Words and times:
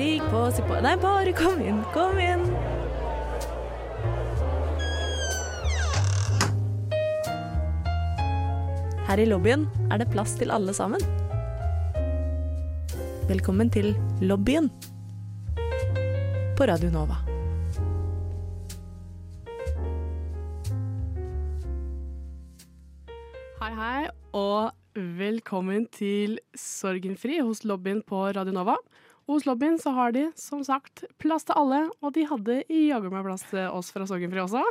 Stig 0.00 0.22
på, 0.32 0.38
si 0.56 0.62
på 0.64 0.78
Nei, 0.80 0.94
bare 0.96 1.32
kom 1.36 1.58
inn, 1.60 1.80
kom 1.92 2.16
inn. 2.24 2.40
Her 9.10 9.20
i 9.20 9.26
lobbyen 9.28 9.66
er 9.92 10.00
det 10.00 10.06
plass 10.08 10.38
til 10.40 10.54
alle 10.56 10.72
sammen. 10.72 11.04
Velkommen 13.28 13.68
til 13.74 13.90
lobbyen 14.24 14.70
på 16.56 16.70
Radio 16.70 16.88
Nova. 16.96 17.20
Hei, 23.60 23.74
hei, 23.82 24.08
og 24.32 24.72
velkommen 25.20 25.84
til 25.92 26.40
Sorgenfri 26.56 27.42
hos 27.44 27.66
lobbyen 27.68 28.00
på 28.00 28.24
Radio 28.32 28.56
Nova. 28.56 28.80
Og 29.28 29.36
hos 29.36 29.46
lobbyen 29.46 29.76
så 29.78 29.92
har 29.94 30.14
de 30.16 30.24
som 30.38 30.62
sagt 30.66 31.04
plass 31.22 31.46
til 31.46 31.58
alle, 31.60 31.84
og 32.02 32.14
de 32.16 32.26
hadde 32.26 32.62
jaggu 32.66 33.10
meg 33.12 33.26
plass 33.26 33.44
til 33.50 33.68
oss 33.68 33.92
fra 33.94 34.06
Sorgenfri 34.08 34.42
også. 34.42 34.62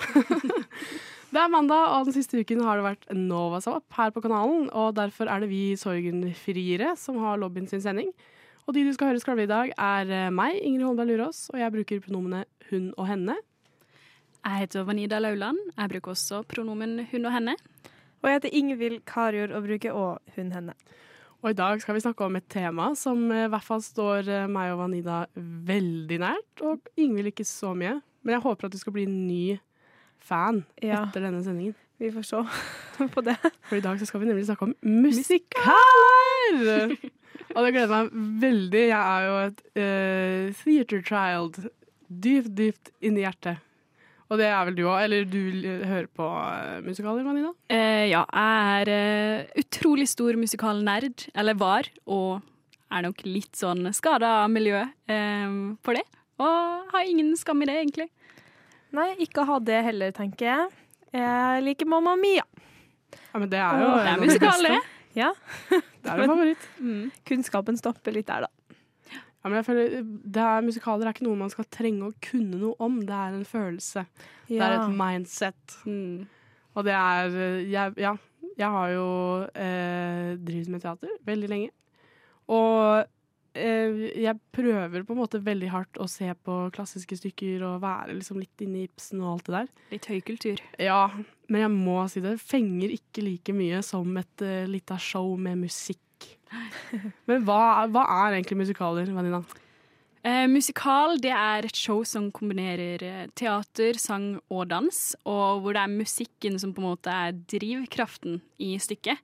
det 1.33 1.43
er 1.43 1.53
mandag, 1.53 1.93
og 1.95 2.09
den 2.09 2.17
siste 2.17 2.41
uken 2.41 2.65
har 2.65 2.79
det 2.79 2.87
vært 2.87 3.07
Novasopp 3.15 3.87
her 3.99 4.11
på 4.15 4.23
kanalen, 4.25 4.67
og 4.75 4.97
derfor 4.97 5.31
er 5.31 5.45
det 5.45 5.51
vi 5.53 5.63
sorgenfriere 5.79 6.95
som 6.99 7.21
har 7.23 7.39
lobbyen 7.39 7.69
sin 7.71 7.83
sending. 7.85 8.11
Og 8.67 8.75
de 8.75 8.83
du 8.85 8.91
skal 8.93 9.09
høre 9.09 9.21
skravle 9.21 9.47
i 9.47 9.49
dag, 9.49 9.71
er 9.73 10.11
eh, 10.13 10.31
meg, 10.33 10.59
Ingrid 10.61 10.85
Holmberg 10.85 11.09
Lurås, 11.09 11.47
og 11.53 11.57
jeg 11.57 11.73
bruker 11.73 12.03
pronomene 12.03 12.43
hun 12.69 12.91
og 12.97 13.07
henne. 13.09 13.39
Jeg 14.43 14.63
heter 14.63 14.85
Vanida 14.87 15.17
Lauland. 15.19 15.57
Jeg 15.75 15.89
bruker 15.91 16.13
også 16.13 16.43
pronomen 16.47 16.99
hun 17.11 17.25
og 17.25 17.33
henne. 17.33 17.55
Og 18.21 18.29
jeg 18.29 18.37
heter 18.37 18.55
Ingvild 18.55 18.99
Karjord 19.07 19.51
og 19.55 19.65
bruker 19.65 19.95
òg 19.95 20.35
hun 20.35 20.53
henne. 20.55 20.75
Og 21.39 21.53
i 21.53 21.55
dag 21.55 21.79
skal 21.79 21.95
vi 21.95 22.01
snakke 22.03 22.25
om 22.25 22.35
et 22.35 22.47
tema 22.51 22.89
som 22.99 23.21
eh, 23.31 23.45
i 23.47 23.51
hvert 23.51 23.63
fall 23.63 23.79
står 23.83 24.27
eh, 24.27 24.47
meg 24.51 24.73
og 24.73 24.81
Vanida 24.81 25.21
veldig 25.39 26.17
nært, 26.19 26.63
og 26.67 26.89
Ingvild 26.99 27.29
ikke 27.31 27.45
så 27.47 27.71
mye. 27.77 27.93
Men 28.25 28.35
jeg 28.35 28.43
håper 28.43 28.67
at 28.67 28.73
du 28.75 28.79
skal 28.81 28.95
bli 28.97 29.05
ny 29.07 29.43
fan 30.19 30.65
Ja. 30.83 31.05
etter 31.05 31.23
denne 31.23 31.39
sendingen. 31.45 31.75
Vi 31.99 32.11
får 32.15 32.23
se 32.27 32.41
på 33.15 33.21
det. 33.23 33.37
For 33.69 33.75
i 33.79 33.83
dag 33.83 33.99
så 33.99 34.05
skal 34.07 34.19
vi 34.23 34.27
nemlig 34.31 34.45
snakke 34.49 34.67
om 34.67 34.75
musikaler! 34.83 36.87
og 37.55 37.59
det 37.65 37.71
gleder 37.75 37.91
meg 37.93 38.05
veldig. 38.43 38.83
Jeg 38.89 38.99
er 38.99 39.21
jo 39.27 39.35
et 39.47 39.59
uh, 39.79 40.43
theater 40.63 41.01
child. 41.07 41.53
Dypt, 42.09 42.51
dypt 42.57 42.91
inni 43.05 43.21
hjertet. 43.23 43.57
Og 44.29 44.37
det 44.37 44.45
er 44.45 44.59
vel 44.67 44.75
du 44.77 44.83
òg? 44.85 44.99
Eller 45.07 45.25
du 45.25 45.39
hører 45.89 46.05
på 46.13 46.25
eh, 46.29 46.75
musikaler, 46.85 47.23
Manina? 47.25 47.49
Eh, 47.73 48.05
ja, 48.11 48.21
jeg 48.29 48.83
er 48.83 48.91
eh, 48.93 49.63
utrolig 49.63 50.05
stor 50.11 50.37
musikalnerd, 50.37 51.25
eller 51.33 51.57
var, 51.57 51.89
og 52.05 52.43
er 52.93 53.05
nok 53.07 53.23
litt 53.25 53.57
sånn 53.57 53.89
skada 53.93 54.43
av 54.43 54.51
miljøet 54.53 54.93
eh, 55.09 55.57
for 55.85 55.97
det. 55.97 56.05
Og 56.39 56.93
har 56.93 57.09
ingen 57.09 57.33
skam 57.41 57.65
i 57.65 57.69
det, 57.71 57.79
egentlig. 57.81 58.07
Nei, 58.95 59.09
ikke 59.25 59.47
ha 59.49 59.57
det 59.65 59.81
heller, 59.89 60.13
tenker 60.15 60.45
jeg. 60.49 60.69
Jeg 61.17 61.65
liker 61.65 61.89
Mamma 61.89 62.13
Mia. 62.17 62.45
Ja, 63.33 63.41
men 63.41 63.49
det 63.49 63.57
er 63.57 63.81
jo 63.81 63.89
Åh, 63.89 63.97
Det 64.05 64.13
er 64.13 64.21
musikal, 64.21 64.65
det. 64.69 64.79
Ja, 65.17 65.31
Det 66.05 66.13
er 66.13 66.21
jo 66.21 66.29
favoritt. 66.35 66.69
Mm. 66.77 67.03
kunnskapen 67.25 67.77
stopper 67.81 68.13
litt 68.13 68.29
der, 68.29 68.45
da. 68.45 68.53
Ja, 69.39 69.47
men 69.47 69.59
jeg 69.61 69.67
føler 69.69 69.93
det 70.03 70.41
er, 70.43 70.65
Musikaler 70.65 71.07
er 71.07 71.15
ikke 71.15 71.27
noe 71.27 71.39
man 71.39 71.51
skal 71.53 71.67
trenge 71.71 72.09
å 72.09 72.15
kunne 72.23 72.59
noe 72.59 72.75
om. 72.83 72.99
Det 73.07 73.15
er 73.15 73.37
en 73.37 73.45
følelse. 73.47 74.03
Det 74.49 74.59
er 74.59 74.75
et 74.81 74.97
mindset. 74.99 75.77
Mm. 75.87 76.25
Og 76.75 76.87
det 76.87 76.95
er 76.95 77.37
eh, 77.37 77.61
jeg, 77.71 77.95
Ja, 78.03 78.17
jeg 78.59 78.73
har 78.75 78.91
jo 78.91 79.07
eh, 79.53 80.35
drevet 80.43 80.73
med 80.73 80.83
teater 80.83 81.15
veldig 81.27 81.49
lenge. 81.51 81.71
Og 82.51 83.05
eh, 83.55 84.03
jeg 84.19 84.35
prøver 84.55 85.05
på 85.05 85.15
en 85.15 85.21
måte 85.21 85.41
veldig 85.45 85.71
hardt 85.71 86.01
å 86.01 86.07
se 86.11 86.27
på 86.33 86.59
klassiske 86.75 87.21
stykker 87.21 87.63
og 87.67 87.79
være 87.85 88.17
liksom 88.17 88.41
litt 88.41 88.65
inne 88.65 88.83
i 88.83 88.89
Ibsen 88.89 89.23
og 89.23 89.37
alt 89.37 89.47
det 89.47 89.55
der. 89.55 89.71
Litt 89.93 90.09
høy 90.11 90.19
kultur. 90.27 90.63
Ja, 90.81 91.05
men 91.47 91.63
jeg 91.63 91.73
må 91.77 92.01
si 92.11 92.23
det 92.25 92.35
fenger 92.43 92.91
ikke 92.95 93.23
like 93.25 93.55
mye 93.55 93.79
som 93.85 94.11
et 94.19 94.45
uh, 94.45 94.67
lite 94.69 94.99
show 95.01 95.31
med 95.39 95.63
musikk. 95.63 96.03
Men 97.29 97.43
hva, 97.47 97.87
hva 97.91 98.05
er 98.25 98.37
egentlig 98.37 98.59
musikaler, 98.63 99.09
Vanina? 99.13 99.41
Eh, 100.27 100.45
musikal 100.51 101.15
det 101.23 101.31
er 101.31 101.63
et 101.63 101.77
show 101.79 102.01
som 102.07 102.27
kombinerer 102.35 103.03
eh, 103.07 103.27
teater, 103.39 103.99
sang 104.01 104.33
og 104.51 104.67
dans, 104.73 104.97
og 105.23 105.61
hvor 105.63 105.77
det 105.77 105.83
er 105.85 105.93
musikken 105.93 106.59
som 106.59 106.73
på 106.75 106.83
en 106.83 106.89
måte 106.89 107.13
er 107.13 107.37
drivkraften 107.53 108.41
i 108.59 108.73
stykket. 108.81 109.21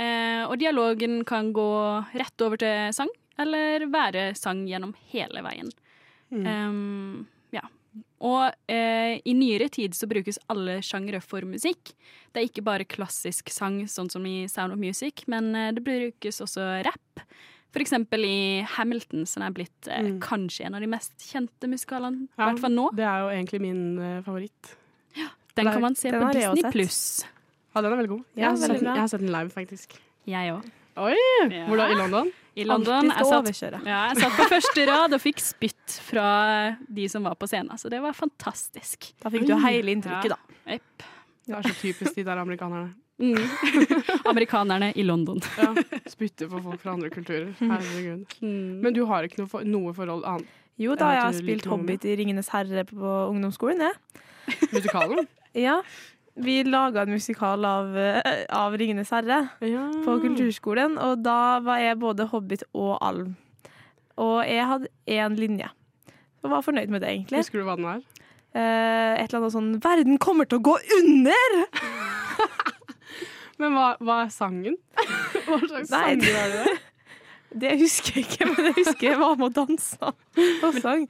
Eh, 0.00 0.42
og 0.48 0.56
dialogen 0.58 1.20
kan 1.28 1.52
gå 1.54 1.68
rett 2.16 2.44
over 2.44 2.58
til 2.58 2.90
sang, 2.96 3.12
eller 3.38 3.86
være 3.92 4.32
sang 4.38 4.64
gjennom 4.66 4.96
hele 5.12 5.44
veien. 5.46 5.70
Um, 6.32 6.42
ja. 6.42 7.31
Og 8.22 8.52
eh, 8.70 9.18
i 9.26 9.32
nyere 9.34 9.66
tid 9.74 9.96
så 9.98 10.06
brukes 10.06 10.38
alle 10.52 10.76
sjangre 10.86 11.18
for 11.20 11.42
musikk. 11.48 11.90
Det 12.32 12.38
er 12.42 12.46
ikke 12.48 12.62
bare 12.64 12.84
klassisk 12.86 13.50
sang, 13.50 13.80
sånn 13.90 14.10
som 14.12 14.24
i 14.30 14.46
Sound 14.46 14.72
of 14.72 14.78
Music, 14.78 15.24
men 15.26 15.50
eh, 15.58 15.72
det 15.74 15.82
brukes 15.82 16.38
også 16.44 16.84
rapp. 16.86 17.24
For 17.72 17.80
eksempel 17.82 18.22
i 18.28 18.62
Hamilton, 18.76 19.24
som 19.26 19.42
er 19.42 19.50
blitt 19.56 19.88
eh, 19.88 20.02
Mm. 20.04 20.20
kanskje 20.20 20.66
en 20.68 20.74
av 20.78 20.80
de 20.84 20.86
mest 20.92 21.12
kjente 21.18 21.66
musikalene. 21.66 22.28
I 22.28 22.38
Ja, 22.38 22.46
hvert 22.50 22.60
fall 22.60 22.76
nå. 22.76 22.90
Det 22.94 23.04
er 23.08 23.18
jo 23.24 23.28
egentlig 23.34 23.60
min 23.64 23.82
eh, 23.98 24.20
favoritt. 24.22 24.76
Den 25.54 25.66
Der- 25.66 25.72
kan 25.72 25.82
man 25.82 25.94
se 25.94 26.10
på 26.12 26.32
Disney 26.32 26.70
pluss. 26.72 27.24
Ja, 27.74 27.80
den 27.82 27.92
er 27.92 27.96
veldig 27.96 28.08
god. 28.08 28.24
Jeg, 28.36 28.42
Ja, 28.44 28.48
har, 28.50 28.56
sett, 28.56 28.70
veldig 28.70 28.80
den- 28.84 28.94
jeg 28.94 29.00
har 29.02 29.08
sett 29.08 29.20
den 29.20 29.32
live, 29.32 29.50
faktisk. 29.50 29.98
Jeg 30.26 30.52
òg. 30.52 30.70
Oi! 30.96 31.16
Hvor 31.66 31.76
da? 31.76 31.88
I 31.90 31.94
London? 31.98 32.32
I 32.54 32.64
London. 32.68 33.08
Jeg 33.08 33.24
satt, 33.24 33.62
ja, 33.86 34.00
jeg 34.12 34.18
satt 34.20 34.34
på 34.36 34.46
første 34.50 34.82
rad 34.88 35.14
og 35.16 35.20
fikk 35.22 35.38
spytt 35.40 35.94
fra 36.04 36.26
de 36.84 37.06
som 37.08 37.24
var 37.24 37.38
på 37.40 37.48
scenen, 37.48 37.78
så 37.80 37.88
det 37.92 38.02
var 38.04 38.12
fantastisk. 38.16 39.12
Da 39.22 39.32
fikk 39.32 39.46
du 39.48 39.54
hele 39.64 39.94
inntrykket, 39.94 40.34
Ja. 40.34 40.36
da. 40.36 40.58
Epp. 40.76 41.06
Det 41.48 41.56
er 41.58 41.62
så 41.66 41.72
typisk 41.80 42.14
de 42.14 42.24
der 42.28 42.38
amerikanerne. 42.42 42.92
Mm. 43.22 43.38
Amerikanerne 44.30 44.92
i 44.98 45.02
London. 45.06 45.40
Ja, 45.58 45.72
Spytte 46.10 46.48
på 46.50 46.60
folk 46.64 46.80
fra 46.82 46.92
andre 46.96 47.10
kulturer. 47.12 47.52
Herregud. 47.60 48.24
Mm. 48.42 48.80
Men 48.84 48.94
du 48.96 49.04
har 49.08 49.26
ikke 49.26 49.42
noe, 49.42 49.50
for, 49.50 49.64
noe 49.68 49.92
forhold 49.96 50.24
annet 50.28 50.48
Jo 50.80 50.94
da, 50.98 51.10
Jeg 51.12 51.18
jeg 51.20 51.24
har 51.28 51.36
spilt 51.38 51.68
Hobbit 51.70 52.06
i 52.08 52.16
Ringenes 52.18 52.48
herre 52.52 52.84
på 52.88 53.12
ungdomsskolen, 53.30 53.84
jeg. 53.88 54.22
musikalen? 54.72 55.28
Ja. 55.54 55.80
Vi 56.34 56.62
laga 56.64 57.02
en 57.02 57.10
musikal 57.12 57.64
av, 57.64 57.98
eh, 57.98 58.44
av 58.48 58.72
Ringenes 58.78 59.10
herre 59.10 59.48
Ja. 59.60 59.90
på 60.04 60.18
kulturskolen, 60.22 60.98
og 60.98 61.22
da 61.22 61.60
var 61.60 61.78
jeg 61.78 61.98
både 61.98 62.28
hobbit 62.30 62.62
og 62.74 62.98
alv. 63.02 63.34
Og 64.16 64.44
jeg 64.46 64.64
hadde 64.66 64.88
én 65.06 65.36
linje. 65.36 65.68
Og 66.42 66.50
var 66.50 66.62
fornøyd 66.62 66.88
med 66.88 67.02
det, 67.02 67.10
egentlig. 67.10 67.38
Husker 67.44 67.60
du 67.60 67.64
hva 67.64 67.76
den 67.76 67.84
var? 67.84 68.00
Eh, 68.54 69.14
et 69.22 69.32
eller 69.32 69.40
annet 69.40 69.52
sånn 69.52 69.80
'Verden 69.80 70.18
kommer 70.18 70.44
til 70.48 70.58
å 70.58 70.62
gå 70.62 70.76
under!' 70.98 71.66
Men 73.58 73.72
hva, 73.72 73.96
hva 74.00 74.24
er 74.24 74.30
sangen? 74.30 74.76
Hva 75.46 75.58
slags 75.68 75.88
sanger 75.88 76.34
er 76.34 76.50
det? 76.56 76.78
Det 77.62 77.78
husker 77.78 78.14
jeg 78.16 78.24
ikke, 78.24 78.46
men 78.46 78.64
jeg 78.64 78.74
husker 78.78 79.08
jeg 79.10 79.18
var 79.20 79.36
med 79.36 79.46
og 79.50 79.54
dansa 79.68 80.12
og 80.64 80.74
sang. 80.80 81.02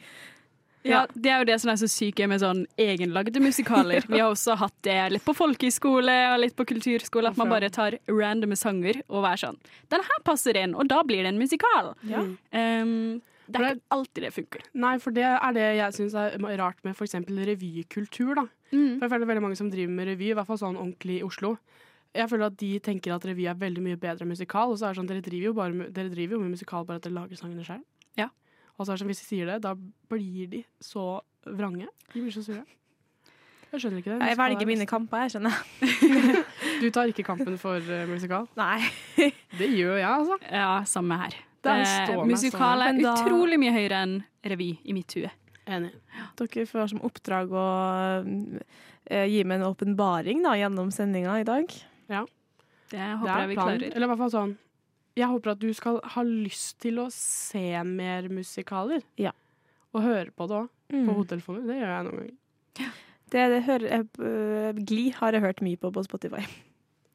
Ja, 0.84 1.06
Det 1.14 1.30
er 1.30 1.42
jo 1.42 1.48
det 1.52 1.58
som 1.62 1.70
er 1.70 1.78
så 1.80 1.88
syke 1.90 2.26
med 2.30 2.42
sånn 2.42 2.64
egenlagde 2.80 3.42
musikaler. 3.42 4.04
Vi 4.10 4.18
har 4.18 4.30
også 4.30 4.56
hatt 4.58 4.74
det 4.86 4.98
litt 5.14 5.24
på 5.26 5.34
folkehøyskole 5.36 6.16
og 6.32 6.40
litt 6.42 6.56
på 6.58 6.66
kulturskole, 6.68 7.30
at 7.30 7.38
man 7.38 7.52
bare 7.52 7.70
tar 7.72 7.98
randome 8.10 8.58
sanger 8.58 9.02
og 9.08 9.28
er 9.30 9.44
sånn 9.44 9.60
Den 9.92 10.02
her 10.06 10.24
passer 10.26 10.58
inn, 10.58 10.74
og 10.74 10.88
da 10.90 11.02
blir 11.06 11.22
det 11.22 11.34
en 11.34 11.42
musikal. 11.42 11.92
Ja. 12.08 12.24
Um, 12.50 13.20
det 13.52 13.60
er 13.60 13.76
ikke 13.76 13.94
alltid 13.94 14.24
det 14.24 14.32
funker. 14.32 14.64
Nei, 14.80 14.96
for 15.02 15.14
det 15.14 15.26
er 15.28 15.54
det 15.56 15.68
jeg 15.76 15.96
syns 15.98 16.14
er 16.16 16.36
rart 16.60 16.78
med 16.86 16.96
f.eks. 16.96 17.18
revykultur. 17.52 18.34
da. 18.38 18.46
Mm. 18.72 18.96
For 18.96 19.06
jeg 19.06 19.12
føler 19.12 19.28
veldig 19.28 19.44
mange 19.44 19.58
som 19.60 19.70
driver 19.70 19.92
med 19.92 20.08
revy, 20.12 20.30
i 20.32 20.36
hvert 20.38 20.48
fall 20.48 20.60
sånn 20.62 20.78
ordentlig 20.78 21.20
i 21.20 21.26
Oslo. 21.26 21.56
Jeg 22.12 22.28
føler 22.28 22.50
at 22.50 22.56
de 22.60 22.70
tenker 22.84 23.14
at 23.14 23.24
revy 23.24 23.46
er 23.48 23.56
veldig 23.58 23.82
mye 23.84 23.98
bedre 24.00 24.24
enn 24.26 24.32
musikal. 24.32 24.72
Og 24.72 24.80
så 24.80 24.88
er 24.88 24.94
det 24.94 25.00
sånn, 25.00 25.10
dere 25.10 25.24
driver 25.24 25.48
jo, 25.50 25.54
bare 25.56 25.90
dere 25.96 26.12
driver 26.12 26.36
jo 26.36 26.42
med 26.44 26.54
musikal 26.56 26.86
bare 26.88 27.00
at 27.00 27.06
dere 27.06 27.16
lager 27.16 27.40
sangene 27.40 27.66
sjøl. 27.66 27.82
Og 28.78 28.86
så 28.86 28.92
er 28.92 28.96
det 28.96 29.02
sånn, 29.02 29.10
hvis 29.12 29.22
de 29.22 29.28
sier 29.28 29.50
det, 29.50 29.58
da 29.64 29.74
blir 30.10 30.48
de 30.52 30.62
så 30.82 31.20
vrange. 31.46 31.88
De 32.12 32.22
blir 32.22 32.34
så 32.34 32.44
sure. 32.44 32.64
Jeg 33.72 33.80
skjønner 33.80 34.02
ikke 34.02 34.12
det. 34.18 34.28
Jeg 34.28 34.36
velger 34.36 34.64
er 34.66 34.68
mine 34.68 34.86
kamper, 34.88 35.22
jeg 35.24 35.34
skjønner. 35.36 35.60
Du 36.82 36.88
tar 36.90 37.08
ikke 37.12 37.22
kampen 37.24 37.54
for 37.62 37.78
uh, 37.78 38.02
musikal? 38.10 38.48
Nei. 38.58 38.80
Det 39.60 39.68
gjør 39.70 39.96
jeg, 40.00 40.08
altså. 40.08 40.36
Ja, 40.50 40.72
samme 40.88 41.18
her. 41.20 41.36
Det- 41.62 41.76
står 41.86 42.24
musikal 42.26 42.82
er 42.82 42.98
da- 42.98 43.14
utrolig 43.22 43.58
mye 43.62 43.72
høyere 43.72 44.00
enn 44.02 44.16
revy 44.50 44.72
i 44.82 44.96
mitt 44.96 45.14
hue. 45.14 45.30
Enig. 45.70 45.92
Dere 46.40 46.66
får 46.66 46.90
som 46.90 47.04
oppdrag 47.06 47.54
å 47.54 47.66
uh, 48.26 49.26
gi 49.30 49.44
meg 49.46 49.60
en 49.60 49.68
åpenbaring 49.70 50.42
gjennom 50.58 50.90
sendinga 50.94 51.38
i 51.40 51.46
dag. 51.46 51.70
Ja. 52.10 52.24
Det 52.90 52.98
håper 52.98 53.30
det 53.30 53.38
jeg 53.46 53.48
vi 53.52 53.56
planen. 53.56 53.78
klarer. 53.78 53.94
Eller 53.94 54.08
i 54.08 54.10
hvert 54.10 54.22
fall 54.24 54.34
sånn 54.34 54.56
Jeg 55.18 55.28
håper 55.28 55.52
at 55.52 55.60
du 55.60 55.68
skal 55.76 55.98
ha 56.14 56.24
lyst 56.24 56.78
til 56.80 57.00
å 57.02 57.08
se 57.12 57.66
mer 57.84 58.28
musikaler. 58.32 59.04
Ja. 59.20 59.34
Og 59.92 60.04
høre 60.06 60.30
på 60.32 60.48
det 60.48 60.60
òg. 60.62 60.70
Mm. 60.92 61.06
På 61.08 61.16
hodetelefoner. 61.18 61.64
Det 61.68 61.78
gjør 61.78 61.92
jeg 61.92 62.06
noen 62.06 62.20
ganger. 62.20 62.38
Det, 63.32 63.42
det 63.48 63.62
hører 63.64 64.04
øh, 64.20 64.80
Gli 64.84 65.06
har 65.16 65.32
jeg 65.32 65.44
hørt 65.44 65.62
mye 65.64 65.80
på 65.80 65.90
på 65.92 66.04
Spotify. 66.04 66.42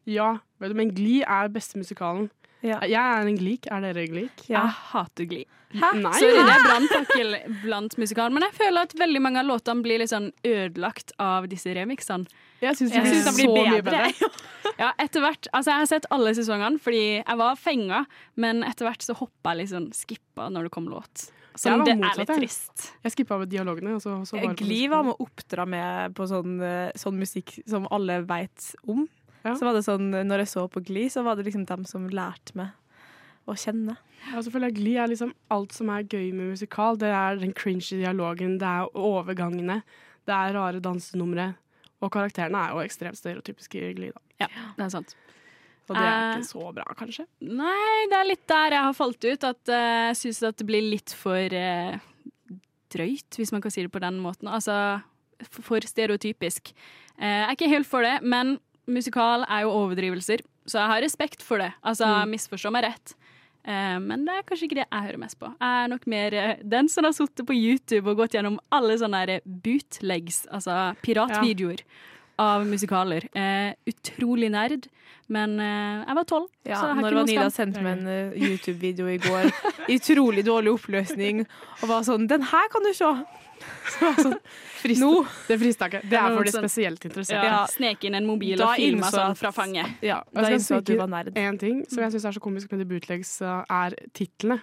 Ja, 0.08 0.38
vet 0.62 0.72
du, 0.72 0.78
men 0.80 0.94
Glee 0.96 1.26
er 1.28 1.50
beste 1.52 1.78
musikalen. 1.78 2.30
Ja. 2.66 2.80
Jeg 2.82 2.98
er 2.98 3.30
en 3.30 3.38
glik. 3.38 3.68
Er 3.72 3.84
dere 3.86 4.08
glik? 4.10 4.48
Ja. 4.50 4.64
Jeg 4.66 4.76
hater 4.94 5.30
glik 5.30 5.54
Nei. 5.76 6.14
Sorry, 6.16 6.32
det 6.32 6.54
er 6.54 6.62
brannfakkel 6.64 7.34
blant 7.60 7.98
musikal, 8.00 8.32
men 8.32 8.46
jeg 8.46 8.56
føler 8.56 8.88
at 8.88 8.94
veldig 8.98 9.20
mange 9.24 9.42
av 9.42 9.50
låtene 9.50 9.84
blir 9.84 10.00
litt 10.00 10.14
sånn 10.14 10.30
ødelagt 10.48 11.12
av 11.20 11.50
disse 11.52 11.74
remixene. 11.76 12.30
Jeg 12.64 12.80
syns 12.80 12.94
det 12.96 13.02
blir 13.04 13.20
så 13.20 13.34
bedre. 13.36 13.66
mye 13.74 13.84
bedre. 13.84 14.32
Ja, 14.78 14.92
etter 15.02 15.24
hvert. 15.24 15.48
Altså, 15.58 15.72
jeg 15.72 15.82
har 15.82 15.88
sett 15.90 16.06
alle 16.14 16.32
sesongene 16.38 16.78
fordi 16.84 17.02
jeg 17.18 17.38
var 17.40 17.56
fenga, 17.58 18.04
men 18.38 18.62
etter 18.68 18.86
hvert 18.86 19.02
så 19.02 19.16
hoppa 19.18 19.56
jeg 19.56 19.64
liksom 19.64 19.88
skippa 19.96 20.52
når 20.54 20.68
det 20.68 20.74
kom 20.76 20.90
låt. 20.92 21.32
Så 21.58 21.74
det 21.82 21.96
er 21.96 22.20
litt 22.20 22.30
jeg. 22.30 22.44
trist. 22.44 22.84
Jeg 23.02 23.16
skippa 23.16 23.40
over 23.40 23.50
dialogene. 23.50 23.96
Og 23.98 24.04
så, 24.04 24.20
så 24.30 24.38
Gli 24.60 24.84
var 24.92 25.08
med 25.08 25.16
å 25.16 25.26
oppdra 25.26 25.66
med 25.66 26.14
på 26.18 26.28
sånn, 26.30 26.60
eh, 26.62 26.92
sånn 27.00 27.18
musikk 27.18 27.56
som 27.66 27.88
alle 27.90 28.20
veit 28.30 28.70
om. 28.86 29.08
Ja. 29.44 29.54
Så 29.56 29.68
var 29.68 29.78
det 29.78 29.86
sånn, 29.86 30.10
Når 30.12 30.44
jeg 30.44 30.52
så 30.52 30.66
på 30.72 30.84
Gli, 30.84 31.08
så 31.14 31.24
var 31.24 31.38
det 31.38 31.46
liksom 31.48 31.66
dem 31.70 31.86
som 31.88 32.10
lærte 32.10 32.56
meg 32.58 32.74
å 33.48 33.56
kjenne. 33.56 33.96
Ja, 34.32 34.42
så 34.44 34.52
føler 34.52 34.72
jeg 34.72 34.82
Gli 34.82 34.98
er 35.00 35.08
liksom 35.12 35.32
alt 35.54 35.76
som 35.76 35.92
er 35.94 36.04
gøy 36.04 36.34
med 36.34 36.52
musikal. 36.56 37.00
Det 37.00 37.14
er 37.14 37.40
den 37.40 37.54
cringy 37.56 38.02
dialogen, 38.02 38.58
det 38.60 38.68
er 38.68 38.92
overgangene, 38.98 39.82
det 40.28 40.36
er 40.36 40.58
rare 40.58 40.84
dansenumre. 40.84 41.54
Og 42.04 42.12
karakterene 42.14 42.60
er 42.60 42.76
jo 42.76 42.84
ekstremt 42.84 43.18
stereotypiske 43.18 43.80
i 43.80 43.94
Gli, 43.98 44.12
da. 44.12 44.22
Ja, 44.46 44.52
det 44.78 44.86
er 44.90 44.94
sant. 44.94 45.16
Og 45.88 45.96
det 45.96 46.04
er 46.04 46.12
Eh, 46.12 46.38
ikke 46.38 46.50
så 46.50 46.74
bra, 46.76 46.86
kanskje. 47.00 47.26
Nei, 47.42 48.08
det 48.12 48.18
er 48.18 48.28
litt 48.28 48.48
der 48.48 48.76
jeg 48.76 48.84
har 48.84 48.94
falt 48.94 49.24
ut. 49.24 49.44
At 49.44 49.72
jeg 49.72 50.08
jeg 50.08 50.18
syns 50.22 50.44
at 50.44 50.58
det 50.60 50.68
blir 50.68 50.84
litt 50.84 51.14
for 51.16 51.56
uh, 51.56 51.98
drøyt, 52.94 53.38
hvis 53.40 53.54
man 53.56 53.64
kan 53.64 53.72
si 53.72 53.86
det 53.86 53.92
på 53.92 54.04
den 54.04 54.20
måten. 54.20 54.48
Altså 54.52 55.02
for 55.48 55.80
stereotypisk. 55.86 56.74
Eh, 57.18 57.28
jeg 57.28 57.48
er 57.48 57.56
ikke 57.56 57.72
helt 57.72 57.88
for 57.88 58.06
det, 58.06 58.20
men 58.24 58.58
musikal 58.88 59.44
er 59.48 59.62
jo 59.66 59.72
overdrivelser, 59.76 60.42
så 60.68 60.80
jeg 60.82 60.88
har 60.94 61.02
respekt 61.04 61.42
for 61.44 61.58
det. 61.60 61.74
Altså, 61.84 62.06
Mm. 62.08 62.32
misforstå 62.36 62.72
meg 62.72 62.84
rett. 62.84 63.14
Eh, 63.68 64.00
men 64.00 64.24
det 64.26 64.34
er 64.34 64.44
kanskje 64.48 64.64
ikke 64.70 64.80
det 64.80 64.86
jeg 64.92 65.04
hører 65.08 65.18
mest 65.20 65.38
på. 65.40 65.48
Jeg 65.60 65.84
er 65.84 65.88
nok 65.92 66.08
mer 66.08 66.34
eh, 66.34 66.56
den 66.64 66.88
som 66.88 67.04
har 67.04 67.12
sittet 67.12 67.46
på 67.46 67.54
YouTube 67.56 68.08
og 68.10 68.18
gått 68.18 68.32
gjennom 68.38 68.60
alle 68.72 68.96
sånne 68.98 69.42
bootlegs, 69.46 70.46
altså 70.52 70.96
piratvideoer. 71.04 71.82
Av 72.38 72.66
musikaler. 72.70 73.26
Eh, 73.34 73.74
utrolig 73.90 74.52
nerd, 74.54 74.86
men 75.34 75.56
eh, 75.60 76.04
jeg 76.06 76.18
var 76.20 76.28
tolv. 76.30 76.48
Ja, 76.62 76.78
så 76.78 76.92
jeg 76.92 76.96
har 77.00 77.02
når 77.08 77.18
Vanilla 77.18 77.48
sendte 77.54 77.82
meg 77.82 77.98
en 77.98 78.08
eh, 78.14 78.38
YouTube-video 78.38 79.10
i 79.10 79.18
går 79.24 79.50
i 79.90 79.98
utrolig 79.98 80.46
dårlig 80.46 80.76
oppløsning 80.78 81.42
og 81.48 81.90
var 81.90 82.06
sånn 82.06 82.28
'Den 82.30 82.46
her 82.52 82.70
kan 82.70 82.86
du 82.86 82.94
se!' 82.94 83.10
Så 83.92 84.06
var 84.06 84.20
sånn 84.22 84.38
Frist, 84.78 85.02
no. 85.02 85.26
Det 85.48 85.58
frista 85.58 85.88
ikke. 85.90 86.04
Det 86.06 86.18
er 86.20 86.36
for 86.36 86.46
de 86.46 86.52
Sånn- 86.54 86.68
spesielt 86.68 87.06
interesserte. 87.10 87.48
Ja. 87.50 87.66
Sneke 87.66 88.06
inn 88.06 88.16
en 88.20 88.28
mobil 88.30 88.58
Da 88.60 88.70
og 88.70 88.78
filma 88.78 89.10
sånn 89.10 89.34
fra 89.36 89.50
fanget. 89.52 89.98
Ja, 90.06 90.22
da 90.32 90.52
innså 90.54 90.78
at 90.78 90.86
du 90.86 90.94
var 91.00 91.10
nerd. 91.10 91.32
En 91.36 91.58
ting 91.58 91.82
som 91.90 92.04
jeg 92.04 92.14
syns 92.14 92.28
er 92.30 92.38
så 92.38 92.44
komisk 92.44 92.72
med 92.72 92.86
de 92.86 92.86
bootlegs, 92.86 93.42
uh, 93.42 93.66
er 93.66 93.98
titlene. 94.14 94.62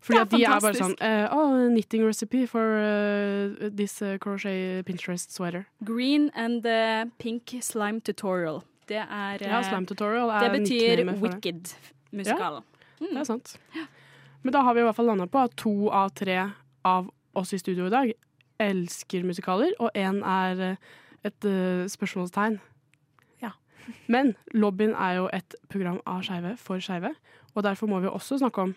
Fordi 0.00 0.20
at 0.20 0.30
de 0.30 0.42
er 0.44 0.60
bare 0.62 0.76
sånn 0.76 0.94
uh, 1.00 1.34
oh, 1.34 1.54
Knitting 1.70 2.04
recipe 2.06 2.44
for 2.50 2.78
uh, 2.78 3.68
this 3.70 3.98
uh, 4.02 4.16
crochet 4.22 4.84
Pinterest 4.86 5.32
sweater. 5.34 5.66
Green 5.84 6.30
and 6.34 6.66
uh, 6.66 7.06
pink 7.18 7.56
slime 7.60 8.00
tutorial. 8.00 8.62
Det 8.86 9.02
er 9.02 9.42
Ja, 9.42 9.62
slime 9.66 9.86
tutorial 9.86 10.30
Det 10.30 10.46
er 10.46 10.54
betyr 10.54 11.02
wicked-musikalen. 11.02 11.16
Ja, 11.16 11.26
Wicked-musikal. 11.26 12.62
Det 13.00 13.18
er 13.18 13.28
sant. 13.28 13.56
Men 14.42 14.54
da 14.54 14.62
har 14.62 14.76
vi 14.76 14.84
i 14.84 14.86
hvert 14.86 14.96
fall 14.96 15.10
landa 15.10 15.26
på 15.26 15.42
at 15.42 15.56
to 15.58 15.90
av 15.90 16.12
tre 16.14 16.38
av 16.86 17.10
oss 17.36 17.52
i 17.52 17.58
studio 17.58 17.88
i 17.88 17.92
dag 17.92 18.12
elsker 18.62 19.26
musikaler, 19.26 19.74
og 19.82 19.90
én 19.98 20.22
er 20.24 20.78
et 21.26 21.46
spørsmålstegn. 21.92 22.60
Ja. 23.42 23.50
Men 24.08 24.36
Lobbyen 24.54 24.94
er 24.94 25.18
jo 25.18 25.26
et 25.34 25.58
program 25.68 25.98
av 26.06 26.22
skeive 26.24 26.54
for 26.62 26.80
skeive, 26.80 27.10
og 27.52 27.66
derfor 27.66 27.90
må 27.90 28.00
vi 28.00 28.08
også 28.08 28.38
snakke 28.38 28.68
om 28.68 28.76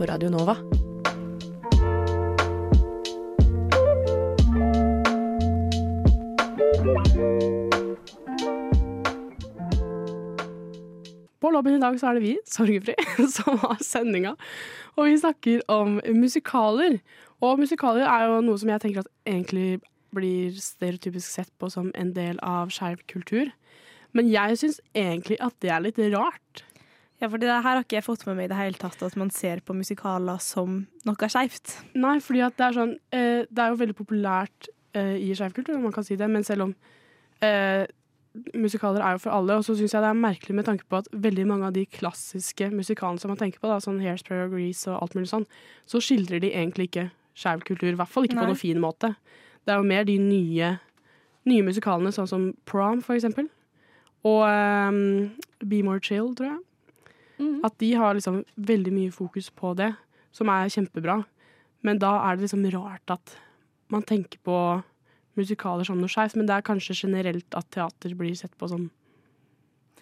på 0.00 0.06
Radio 0.08 0.30
Nova. 0.32 0.54
På 11.40 11.50
lobbyen 11.50 11.76
i 11.76 11.80
dag 11.82 11.98
så 12.00 12.08
er 12.08 12.16
det 12.16 12.22
vi, 12.24 12.32
Sorgfri, 12.48 12.94
som 13.36 13.60
har 13.60 13.76
sendinga. 13.84 14.32
Og 14.96 15.10
vi 15.10 15.20
snakker 15.20 15.60
om 15.68 16.00
musikaler. 16.16 16.96
Og 17.44 17.60
musikaler 17.60 18.08
er 18.08 18.30
jo 18.30 18.40
noe 18.46 18.56
som 18.60 18.72
jeg 18.72 18.80
tenker 18.80 19.04
at 19.04 19.12
egentlig 19.28 19.82
blir 20.16 20.56
stereotypisk 20.56 21.28
sett 21.28 21.52
på 21.60 21.68
som 21.68 21.92
en 21.92 22.16
del 22.16 22.40
av 22.40 22.72
skeiv 22.72 23.04
kultur. 23.04 23.52
Men 24.16 24.32
jeg 24.32 24.56
syns 24.64 24.80
egentlig 24.96 25.36
at 25.44 25.60
det 25.60 25.76
er 25.76 25.84
litt 25.84 26.00
rart. 26.16 26.64
Ja, 27.20 27.28
for 27.28 27.36
det 27.40 27.50
her 27.52 27.60
har 27.60 27.82
ikke 27.82 27.98
jeg 27.98 28.06
fått 28.06 28.24
med 28.26 28.38
meg 28.38 28.48
i 28.48 28.52
det 28.52 28.58
hele 28.58 28.80
tatt, 28.80 29.02
at 29.04 29.16
man 29.20 29.30
ser 29.34 29.60
på 29.60 29.76
musikaler 29.76 30.40
som 30.40 30.84
noe 31.04 31.28
skeivt. 31.28 31.76
Nei, 31.92 32.16
fordi 32.24 32.46
det 32.56 32.64
er 32.64 32.76
sånn 32.76 32.94
eh, 33.12 33.42
Det 33.44 33.60
er 33.60 33.72
jo 33.74 33.80
veldig 33.82 33.96
populært 33.98 34.70
eh, 34.96 35.18
i 35.20 35.34
skeivkultur, 35.36 35.76
om 35.76 35.84
man 35.90 35.96
kan 35.96 36.06
si 36.06 36.16
det, 36.16 36.30
men 36.32 36.46
selv 36.48 36.70
om 36.70 36.72
eh, 37.44 37.84
musikaler 38.54 39.04
er 39.04 39.16
jo 39.16 39.24
for 39.26 39.34
alle, 39.36 39.58
og 39.58 39.66
så 39.66 39.76
syns 39.76 39.92
jeg 39.92 40.04
det 40.04 40.10
er 40.14 40.22
merkelig 40.22 40.56
med 40.56 40.68
tanke 40.70 40.88
på 40.88 41.00
at 41.02 41.10
veldig 41.12 41.46
mange 41.50 41.68
av 41.68 41.76
de 41.76 41.84
klassiske 41.84 42.70
musikalene 42.72 43.20
som 43.20 43.32
man 43.32 43.40
tenker 43.40 43.60
på, 43.60 43.68
da, 43.68 43.80
sånn 43.84 44.00
Hairspray 44.00 44.46
og 44.46 44.54
Grease 44.54 44.88
og 44.88 45.02
alt 45.02 45.18
mulig 45.18 45.32
sånn, 45.32 45.48
så 45.84 46.00
skildrer 46.04 46.40
de 46.40 46.54
egentlig 46.54 46.88
ikke 46.88 47.10
skeiv 47.36 47.64
kultur. 47.66 47.90
I 47.92 47.98
hvert 48.00 48.12
fall 48.12 48.28
ikke 48.28 48.38
Nei. 48.38 48.46
på 48.46 48.52
noen 48.54 48.62
fin 48.62 48.80
måte. 48.80 49.12
Det 49.66 49.74
er 49.74 49.82
jo 49.82 49.90
mer 49.92 50.08
de 50.08 50.16
nye, 50.22 50.72
nye 51.50 51.68
musikalene, 51.68 52.14
sånn 52.16 52.30
som 52.30 52.48
Prom, 52.70 53.04
for 53.04 53.18
eksempel. 53.18 53.50
Og 54.24 54.42
um, 54.44 55.30
Be 55.64 55.84
More 55.84 56.00
Chill, 56.04 56.32
tror 56.36 56.52
jeg. 56.52 56.60
Mhm. 57.40 57.60
At 57.64 57.78
de 57.78 57.92
har 57.96 58.14
liksom 58.14 58.44
veldig 58.56 58.92
mye 58.92 59.12
fokus 59.12 59.50
på 59.50 59.74
det, 59.76 59.94
som 60.32 60.48
er 60.48 60.68
kjempebra. 60.68 61.24
Men 61.82 61.98
da 61.98 62.12
er 62.28 62.36
det 62.36 62.44
liksom 62.44 62.66
rart 62.70 63.10
at 63.10 63.36
man 63.90 64.02
tenker 64.02 64.38
på 64.44 64.56
musikaler 65.38 65.84
som 65.84 66.00
noe 66.00 66.10
skeivt, 66.10 66.36
men 66.36 66.46
det 66.46 66.58
er 66.58 66.66
kanskje 66.66 66.98
generelt 67.06 67.56
at 67.56 67.70
teater 67.70 68.14
blir 68.18 68.34
sett 68.38 68.56
på 68.58 68.68
som 68.68 68.90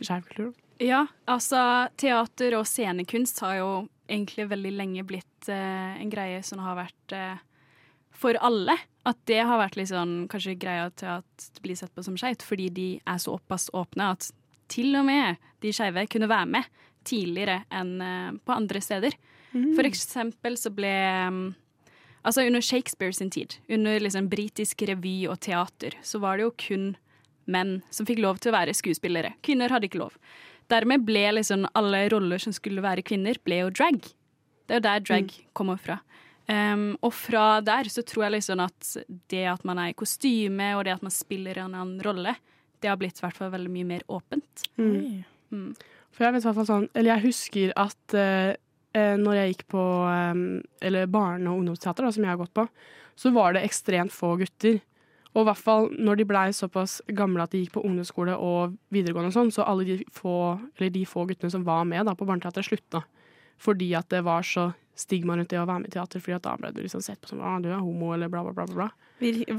skeiv 0.03 0.27
kultur. 0.29 0.53
Ja, 0.83 1.07
altså 1.27 1.89
teater 1.99 2.55
og 2.59 2.67
scenekunst 2.67 3.41
har 3.43 3.59
jo 3.59 3.71
egentlig 4.09 4.47
veldig 4.51 4.73
lenge 4.79 5.05
blitt 5.07 5.51
eh, 5.51 5.99
en 5.99 6.11
greie 6.11 6.43
som 6.47 6.63
har 6.63 6.79
vært 6.79 7.15
eh, 7.17 7.41
for 8.15 8.39
alle. 8.41 8.77
At 9.09 9.19
det 9.31 9.41
har 9.47 9.61
vært 9.61 9.79
litt 9.79 9.91
sånn, 9.91 10.29
kanskje 10.31 10.59
greia 10.61 10.89
til 10.99 11.19
at 11.19 11.49
det 11.55 11.65
blir 11.65 11.79
sett 11.79 11.95
på 11.95 12.05
som 12.07 12.19
skeivt, 12.19 12.45
fordi 12.47 12.69
de 12.75 12.89
er 13.03 13.23
såpass 13.23 13.69
åpne 13.77 14.13
at 14.15 14.31
til 14.69 14.95
og 15.01 15.07
med 15.09 15.39
de 15.65 15.73
skeive 15.75 16.07
kunne 16.13 16.29
være 16.31 16.51
med 16.59 16.67
tidligere 17.09 17.63
enn 17.75 17.97
eh, 18.05 18.37
på 18.45 18.55
andre 18.55 18.83
steder. 18.85 19.17
For 19.77 19.89
eksempel 19.89 20.59
så 20.61 20.71
ble 20.77 20.93
mm, 21.33 21.47
Altså 22.27 22.43
under 22.45 22.61
Shakespeare 22.61 23.15
sin 23.15 23.31
tid, 23.31 23.55
under 23.73 24.03
liksom 24.03 24.27
britisk 24.29 24.83
revy 24.85 25.29
og 25.31 25.39
teater, 25.41 25.95
så 26.05 26.19
var 26.21 26.37
det 26.37 26.45
jo 26.45 26.51
kun 26.61 26.89
menn 27.49 27.79
som 27.95 28.05
fikk 28.09 28.21
lov 28.21 28.41
til 28.43 28.51
å 28.51 28.57
være 28.59 28.75
skuespillere. 28.77 29.31
Kvinner 29.47 29.73
hadde 29.73 29.89
ikke 29.89 30.03
lov. 30.03 30.19
Dermed 30.69 31.07
ble 31.09 31.23
liksom 31.39 31.65
alle 31.79 32.03
roller 32.13 32.43
som 32.43 32.53
skulle 32.53 32.85
være 32.85 33.07
kvinner, 33.07 33.39
ble 33.47 33.63
jo 33.63 33.71
drag. 33.73 34.03
Det 34.69 34.77
er 34.77 34.83
jo 34.83 34.87
der 34.91 35.07
drag 35.07 35.33
kommer 35.57 35.81
fra. 35.81 36.01
Um, 36.49 36.99
og 37.05 37.15
fra 37.17 37.61
der 37.65 37.89
så 37.93 38.05
tror 38.05 38.27
jeg 38.27 38.39
liksom 38.39 38.61
at 38.67 38.93
det 39.33 39.47
at 39.55 39.65
man 39.69 39.81
er 39.81 39.95
i 39.95 39.97
kostyme, 39.97 40.75
og 40.77 40.85
det 40.85 40.99
at 40.99 41.07
man 41.07 41.15
spiller 41.15 41.63
en 41.63 41.79
annen 41.79 42.03
rolle, 42.05 42.35
det 42.83 42.91
har 42.93 42.99
blitt 43.01 43.23
i 43.23 43.25
hvert 43.25 43.37
fall 43.37 43.55
veldig 43.55 43.73
mye 43.73 43.89
mer 43.89 44.05
åpent. 44.13 44.69
Oi. 44.81 45.23
For 46.19 46.27
jeg 46.27 46.35
vet 46.35 46.43
i 46.43 46.49
hvert 46.49 46.59
fall 46.59 46.67
sånn, 46.67 46.89
eller 46.99 47.13
jeg 47.13 47.25
husker 47.29 47.73
at 47.79 48.15
eh, 48.19 48.57
eh, 48.99 49.15
når 49.21 49.37
jeg 49.39 49.53
gikk 49.53 49.69
på 49.71 49.83
eh, 50.11 50.41
eller 50.89 51.11
barne- 51.15 51.47
og 51.47 51.61
ungdomsteater, 51.61 52.03
da, 52.03 52.11
som 52.11 52.27
jeg 52.27 52.33
har 52.33 52.41
gått 52.41 52.57
på, 52.59 52.65
så 53.19 53.31
var 53.35 53.55
det 53.55 53.63
ekstremt 53.63 54.15
få 54.15 54.33
gutter. 54.41 54.81
Og 55.37 55.45
i 55.45 55.47
hvert 55.47 55.63
fall 55.63 55.87
når 55.95 56.19
de 56.19 56.27
blei 56.27 56.49
såpass 56.57 56.97
gamle 57.15 57.47
at 57.47 57.55
de 57.55 57.63
gikk 57.63 57.77
på 57.77 57.85
ungdomsskole 57.87 58.35
og 58.35 58.75
videregående 58.91 59.31
og 59.31 59.37
sånn, 59.37 59.55
så 59.55 59.69
alle 59.71 59.87
de 59.87 60.01
få, 60.11 60.35
eller 60.75 60.91
de 60.91 61.07
få 61.07 61.23
guttene 61.29 61.55
som 61.55 61.67
var 61.69 61.87
med 61.87 62.11
da, 62.11 62.17
på 62.19 62.27
barneteatret, 62.27 62.67
slutta. 62.67 63.05
Fordi 63.63 63.93
at 63.99 64.11
det 64.11 64.25
var 64.27 64.43
så 64.47 64.73
stigma 64.99 65.37
rundt 65.39 65.53
det 65.53 65.61
å 65.63 65.69
være 65.69 65.85
med 65.85 65.93
i 65.93 65.95
teater, 65.95 66.23
fordi 66.23 66.35
at 66.35 66.47
da 66.49 66.57
ble 66.59 66.75
du 66.75 66.83
liksom 66.83 67.03
sett 67.05 67.21
på 67.23 67.31
som 67.31 67.43
ah, 67.47 67.61
du 67.63 67.71
er 67.71 67.79
homo, 67.79 68.11
eller 68.17 68.31
bla, 68.33 68.43
bla. 68.49 68.57
bla. 68.59 68.67
bla. 68.75 68.89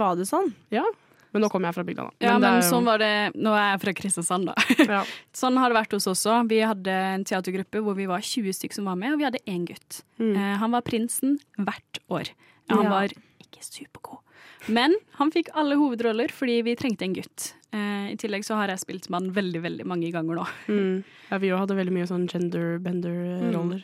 Var 0.01 0.19
det 0.19 0.27
sånn? 0.27 0.51
Ja. 0.75 0.83
Men 1.33 1.43
nå 1.43 1.49
kommer 1.53 1.69
jeg 1.69 1.75
fra 1.77 1.83
bygda, 1.85 2.03
da. 2.09 2.25
Ja, 2.25 2.37
men 2.39 2.57
er 2.57 2.63
sånn 2.65 2.85
var 2.89 2.97
det 2.97 3.09
Nå 3.37 3.51
er 3.53 3.67
jeg 3.75 3.81
fra 3.83 3.93
Kristiansand, 3.93 4.49
da. 4.49 4.55
ja. 4.95 5.03
Sånn 5.41 5.57
har 5.61 5.69
det 5.69 5.77
vært 5.77 5.91
hos 5.93 6.07
oss 6.09 6.23
også. 6.25 6.39
Vi 6.49 6.59
hadde 6.65 6.89
en 7.15 7.23
teatergruppe 7.29 7.83
hvor 7.85 7.93
vi 7.95 8.07
var 8.09 8.19
20 8.25 8.55
stykker 8.57 8.79
som 8.79 8.85
var 8.89 8.95
med, 8.97 9.13
og 9.13 9.19
vi 9.21 9.27
hadde 9.27 9.43
én 9.45 9.67
gutt. 9.69 10.01
Mm. 10.17 10.33
Eh, 10.35 10.55
han 10.63 10.71
var 10.73 10.81
prinsen 10.87 11.37
hvert 11.59 12.01
år. 12.09 12.31
Han 12.73 12.83
Ja. 12.83 12.89
var 12.89 13.07
ikke 13.13 13.61
supergod. 13.61 14.19
Men 14.67 14.93
han 15.17 15.31
fikk 15.31 15.47
alle 15.55 15.75
hovedroller 15.79 16.29
fordi 16.35 16.61
vi 16.65 16.75
trengte 16.75 17.05
en 17.05 17.13
gutt. 17.15 17.53
Eh, 17.71 18.09
I 18.11 18.15
tillegg 18.19 18.43
så 18.43 18.55
har 18.57 18.67
jeg 18.73 18.79
spilt 18.81 19.09
med 19.09 19.21
han 19.21 19.31
veldig 19.33 19.61
veldig 19.61 19.85
mange 19.85 20.09
ganger 20.11 20.35
nå. 20.41 20.45
Mm. 20.67 21.03
ja, 21.29 21.37
vi 21.37 21.49
òg 21.53 21.59
hadde 21.61 21.77
veldig 21.77 21.93
mye 21.93 22.07
sånn 22.09 22.25
Mm. 22.25 22.31
gender-bender-roller. 22.33 23.83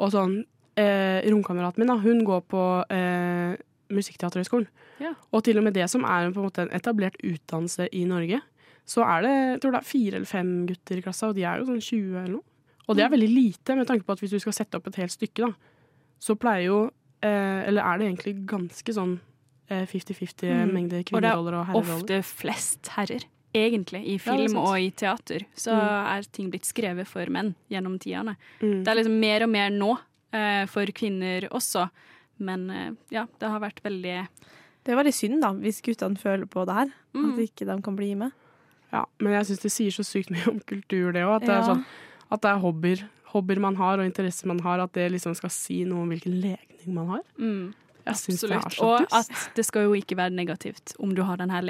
Og 0.00 0.10
sånn 0.14 0.38
eh, 0.80 1.20
Romkameraten 1.28 1.78
min, 1.82 1.88
da, 1.92 1.96
hun 2.00 2.24
går 2.24 2.40
på 2.48 2.62
eh, 2.90 3.56
Musikkteaterhøgskolen. 3.90 4.68
Ja. 5.00 5.14
Og 5.32 5.44
til 5.44 5.58
og 5.58 5.64
med 5.64 5.74
det 5.74 5.88
som 5.90 6.04
er 6.04 6.26
en, 6.28 6.34
på 6.34 6.44
en 6.44 6.68
en 6.68 6.74
etablert 6.76 7.16
utdannelse 7.24 7.88
i 7.92 8.04
Norge, 8.04 8.40
så 8.86 9.02
er 9.06 9.22
det, 9.22 9.30
jeg 9.52 9.60
tror 9.62 9.72
det 9.72 9.80
er 9.80 9.90
fire 9.90 10.16
eller 10.16 10.26
fem 10.26 10.66
gutter 10.66 10.96
i 10.98 11.02
klassa, 11.02 11.28
og 11.28 11.34
de 11.36 11.44
er 11.44 11.58
jo 11.60 11.66
sånn 11.68 11.80
20 11.80 12.16
eller 12.18 12.32
noe. 12.36 12.46
Og 12.88 12.94
Mm. 12.94 12.96
det 12.96 13.04
er 13.04 13.10
veldig 13.16 13.28
lite, 13.34 13.76
med 13.76 13.86
tanke 13.86 14.04
på 14.04 14.12
at 14.12 14.18
hvis 14.20 14.30
du 14.30 14.38
skal 14.40 14.52
sette 14.52 14.74
opp 14.76 14.86
et 14.88 14.96
helt 14.96 15.12
stykke, 15.12 15.46
da, 15.46 15.52
så 16.20 16.34
pleier 16.36 16.66
jo 16.66 16.90
eh, 17.22 17.66
Eller 17.68 17.82
er 17.84 17.98
det 17.98 18.06
egentlig 18.08 18.46
ganske 18.46 18.92
sånn 18.96 19.20
eh, 19.68 19.84
50-50 19.86 20.48
Mm. 20.66 20.72
mengde 20.72 20.84
Og 20.84 20.90
det 20.90 20.98
er 20.98 21.10
kvinneroller 21.20 21.54
og 21.60 21.66
herreroller? 21.66 22.00
Ofte 22.02 22.22
flest 22.24 22.88
herrer. 22.96 23.24
Egentlig. 23.54 24.00
I 24.06 24.16
det 24.16 24.26
er 24.26 24.36
film 24.36 24.54
ja, 24.54 24.60
og 24.60 24.78
i 24.80 24.90
teater 24.90 25.44
så 25.54 25.70
Mm. 25.74 26.16
er 26.16 26.22
ting 26.32 26.50
blitt 26.50 26.64
skrevet 26.64 27.06
for 27.06 27.26
menn 27.26 27.54
gjennom 27.70 27.98
tidene. 28.00 28.36
Mm. 28.62 28.84
Det 28.84 28.88
er 28.88 28.94
liksom 28.96 29.20
mer 29.20 29.42
og 29.42 29.48
mer 29.50 29.70
nå 29.70 29.98
eh, 30.32 30.66
for 30.66 30.86
kvinner 30.86 31.48
også. 31.50 31.90
Men 32.40 32.68
eh, 32.70 32.90
ja, 33.14 33.26
det 33.40 33.48
har 33.52 33.60
vært 33.62 33.82
veldig 33.84 34.16
Det 34.84 34.92
er 34.94 34.96
veldig 34.96 35.12
synd, 35.14 35.40
da, 35.44 35.50
hvis 35.60 35.82
guttene 35.84 36.16
føler 36.16 36.46
på 36.48 36.64
det 36.66 36.74
her. 36.78 36.92
Mm. 37.14 37.26
At 37.34 37.40
ikke 37.44 37.66
de 37.68 37.74
kan 37.84 37.96
bli 37.98 38.14
med. 38.16 38.32
Ja, 38.92 39.04
men 39.20 39.32
jeg 39.36 39.46
syns 39.50 39.60
det 39.62 39.70
sier 39.74 39.94
så 39.94 40.02
sykt 40.08 40.30
mye 40.34 40.48
om 40.50 40.58
kultur, 40.66 41.12
det 41.12 41.22
òg. 41.22 41.36
At, 41.36 41.46
det 41.46 41.58
Ja. 41.60 41.66
sånn, 41.68 41.84
at 42.32 42.40
det 42.42 42.50
er 42.50 42.62
hobbyer, 42.64 43.04
hobbyer 43.34 43.60
man 43.60 43.76
har, 43.76 43.98
og 44.00 44.08
interesser 44.08 44.48
man 44.50 44.58
har. 44.64 44.80
At 44.80 44.92
det 44.96 45.10
liksom 45.12 45.36
skal 45.36 45.50
si 45.54 45.84
noe 45.84 46.02
om 46.02 46.08
hvilken 46.10 46.40
legning 46.40 46.94
man 46.96 47.06
har. 47.12 47.22
mm, 47.38 47.74
Jeg 48.06 48.14
syns 48.16 48.40
det 48.40 48.50
er 48.50 48.56
Absolutt. 48.64 49.10
dust. 49.10 49.12
Og 49.12 49.18
at 49.20 49.54
det 49.54 49.64
skal 49.66 49.82
jo 49.84 49.92
ikke 49.94 50.16
være 50.16 50.30
negativt 50.34 50.94
om 50.98 51.14
du 51.14 51.22
har 51.22 51.36
den 51.36 51.50
her 51.50 51.62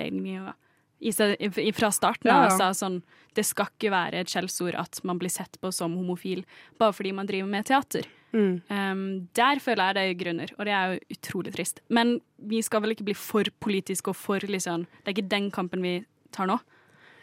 fra 1.00 1.90
starten 1.90 2.30
av. 2.30 2.44
ja. 2.44 2.48
Altså, 2.50 2.70
sånn, 2.76 3.02
det 3.34 3.44
skal 3.46 3.66
ikke 3.72 3.90
være 3.92 4.20
et 4.20 4.28
skjellsord 4.32 4.74
at 4.78 5.00
man 5.06 5.18
blir 5.18 5.30
sett 5.32 5.56
på 5.62 5.70
som 5.72 5.94
homofil 5.96 6.44
bare 6.78 6.92
fordi 6.92 7.12
man 7.14 7.26
driver 7.26 7.48
med 7.48 7.66
teater. 7.66 8.06
Mm. 8.32 8.60
Um, 8.70 9.28
der 9.34 9.58
føler 9.58 9.90
jeg 9.90 9.94
det 9.96 10.02
er 10.02 10.18
grunner, 10.24 10.50
og 10.58 10.66
det 10.68 10.74
er 10.76 10.92
jo 10.92 11.16
utrolig 11.16 11.52
trist. 11.54 11.80
Men 11.88 12.20
vi 12.38 12.60
skal 12.62 12.82
vel 12.84 12.94
ikke 12.94 13.08
bli 13.08 13.14
for 13.18 13.44
politiske 13.60 14.12
og 14.12 14.16
for 14.16 14.38
liksom 14.40 14.84
Det 15.02 15.08
er 15.10 15.16
ikke 15.16 15.30
den 15.30 15.50
kampen 15.50 15.82
vi 15.82 16.04
tar 16.32 16.46
nå. 16.46 16.58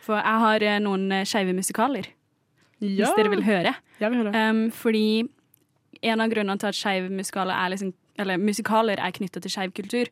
For 0.03 0.19
jeg 0.19 0.41
har 0.43 0.63
eh, 0.63 0.79
noen 0.83 1.11
eh, 1.11 1.25
skeive 1.27 1.53
musikaler, 1.55 2.07
Ja, 2.79 3.07
hvis 3.07 3.15
dere 3.17 3.29
vil 3.31 3.43
høre. 3.43 3.75
jeg 3.99 4.11
vil 4.11 4.19
høre. 4.23 4.49
Um, 4.49 4.69
fordi 4.71 5.27
en 6.03 6.21
av 6.21 6.29
grunnene 6.29 6.59
til 6.61 6.67
at 6.69 6.77
skeive 6.77 7.09
musikaler 7.09 7.55
er 7.55 7.71
liksom 7.73 7.93
eller 8.17 8.37
musikaler 8.37 8.99
er 8.99 9.11
knytta 9.11 9.41
til 9.41 9.51
skeiv 9.51 9.71
kultur, 9.77 10.07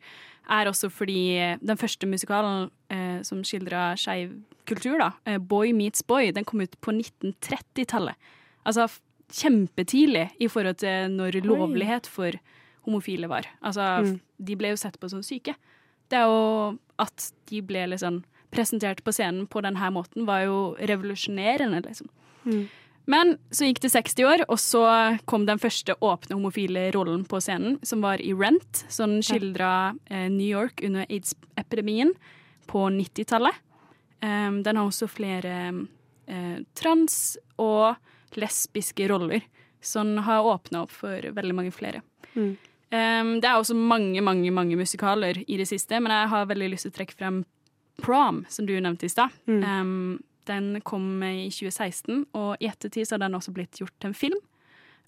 er 0.48 0.66
også 0.70 0.90
fordi 0.90 1.56
den 1.64 1.76
første 1.76 2.06
musikalen 2.06 2.70
eh, 2.90 3.22
som 3.26 3.42
skildra 3.42 3.94
skeiv 3.98 4.36
kultur, 4.66 4.98
da, 4.98 5.10
eh, 5.26 5.38
'Boy 5.38 5.72
Meets 5.72 6.02
Boy', 6.02 6.32
den 6.32 6.44
kom 6.44 6.60
ut 6.60 6.76
på 6.80 6.92
1930-tallet. 6.92 8.14
Altså 8.64 8.88
kjempetidlig 9.32 10.30
i 10.40 10.48
forhold 10.48 10.76
til 10.82 11.10
når 11.10 11.40
lovlighet 11.44 12.06
for 12.06 12.30
homofile 12.86 13.28
var. 13.28 13.46
Altså, 13.62 14.02
Mm. 14.02 14.20
de 14.44 14.56
ble 14.56 14.68
jo 14.68 14.76
sett 14.76 14.98
på 15.00 15.10
som 15.10 15.22
syke. 15.22 15.54
Det 16.08 16.18
er 16.18 16.24
jo 16.26 16.78
at 16.98 17.32
de 17.50 17.60
ble 17.62 17.86
liksom 17.86 18.24
presentert 18.52 19.02
på 19.02 19.12
scenen 19.12 19.46
på 19.48 19.60
denne 19.60 19.90
måten, 19.92 20.24
var 20.26 20.44
jo 20.44 20.76
revolusjonerende, 20.78 21.82
liksom. 21.84 22.08
Mm. 22.44 22.68
Men 23.06 23.36
så 23.54 23.68
gikk 23.68 23.80
det 23.84 23.92
60 23.94 24.26
år, 24.26 24.42
og 24.50 24.58
så 24.58 24.82
kom 25.30 25.46
den 25.46 25.60
første 25.62 25.94
åpne 26.02 26.34
homofile 26.34 26.88
rollen 26.94 27.22
på 27.28 27.38
scenen, 27.42 27.78
som 27.86 28.02
var 28.02 28.22
i 28.22 28.32
Rent, 28.34 28.82
som 28.90 29.20
skildra 29.22 29.94
eh, 30.10 30.26
New 30.32 30.46
York 30.46 30.82
under 30.86 31.06
aids-epidemien 31.06 32.10
på 32.66 32.88
90-tallet. 32.90 33.62
Um, 34.22 34.62
den 34.66 34.78
har 34.80 34.88
også 34.88 35.06
flere 35.12 35.54
eh, 36.26 36.58
trans- 36.74 37.36
og 37.62 37.94
lesbiske 38.34 39.06
roller, 39.08 39.44
som 39.80 40.16
har 40.26 40.42
åpna 40.42 40.82
opp 40.82 40.94
for 40.94 41.30
veldig 41.36 41.54
mange 41.54 41.74
flere. 41.74 42.02
Mm. 42.34 42.56
Um, 42.90 43.30
det 43.42 43.48
er 43.48 43.54
også 43.54 43.76
mange, 43.78 44.22
mange 44.22 44.50
mange 44.50 44.78
musikaler 44.78 45.44
i 45.46 45.58
det 45.60 45.68
siste, 45.70 46.00
men 46.00 46.10
jeg 46.10 46.32
har 46.34 46.50
veldig 46.50 46.72
lyst 46.74 46.88
til 46.88 46.94
å 46.94 46.98
trekke 46.98 47.18
frem 47.18 47.44
Prom, 47.96 48.42
som 48.52 48.66
du 48.68 48.74
nevnte 48.76 49.06
i 49.06 49.12
stad. 49.12 49.32
Mm. 49.48 49.62
Um, 49.62 50.18
den 50.46 50.80
kom 50.86 51.22
i 51.26 51.48
2016, 51.50 52.26
og 52.36 52.56
i 52.62 52.68
ettertid 52.70 53.06
så 53.08 53.16
har 53.16 53.24
den 53.26 53.34
også 53.38 53.52
blitt 53.56 53.78
gjort 53.80 53.94
til 54.00 54.12
en 54.12 54.16
film. 54.18 54.38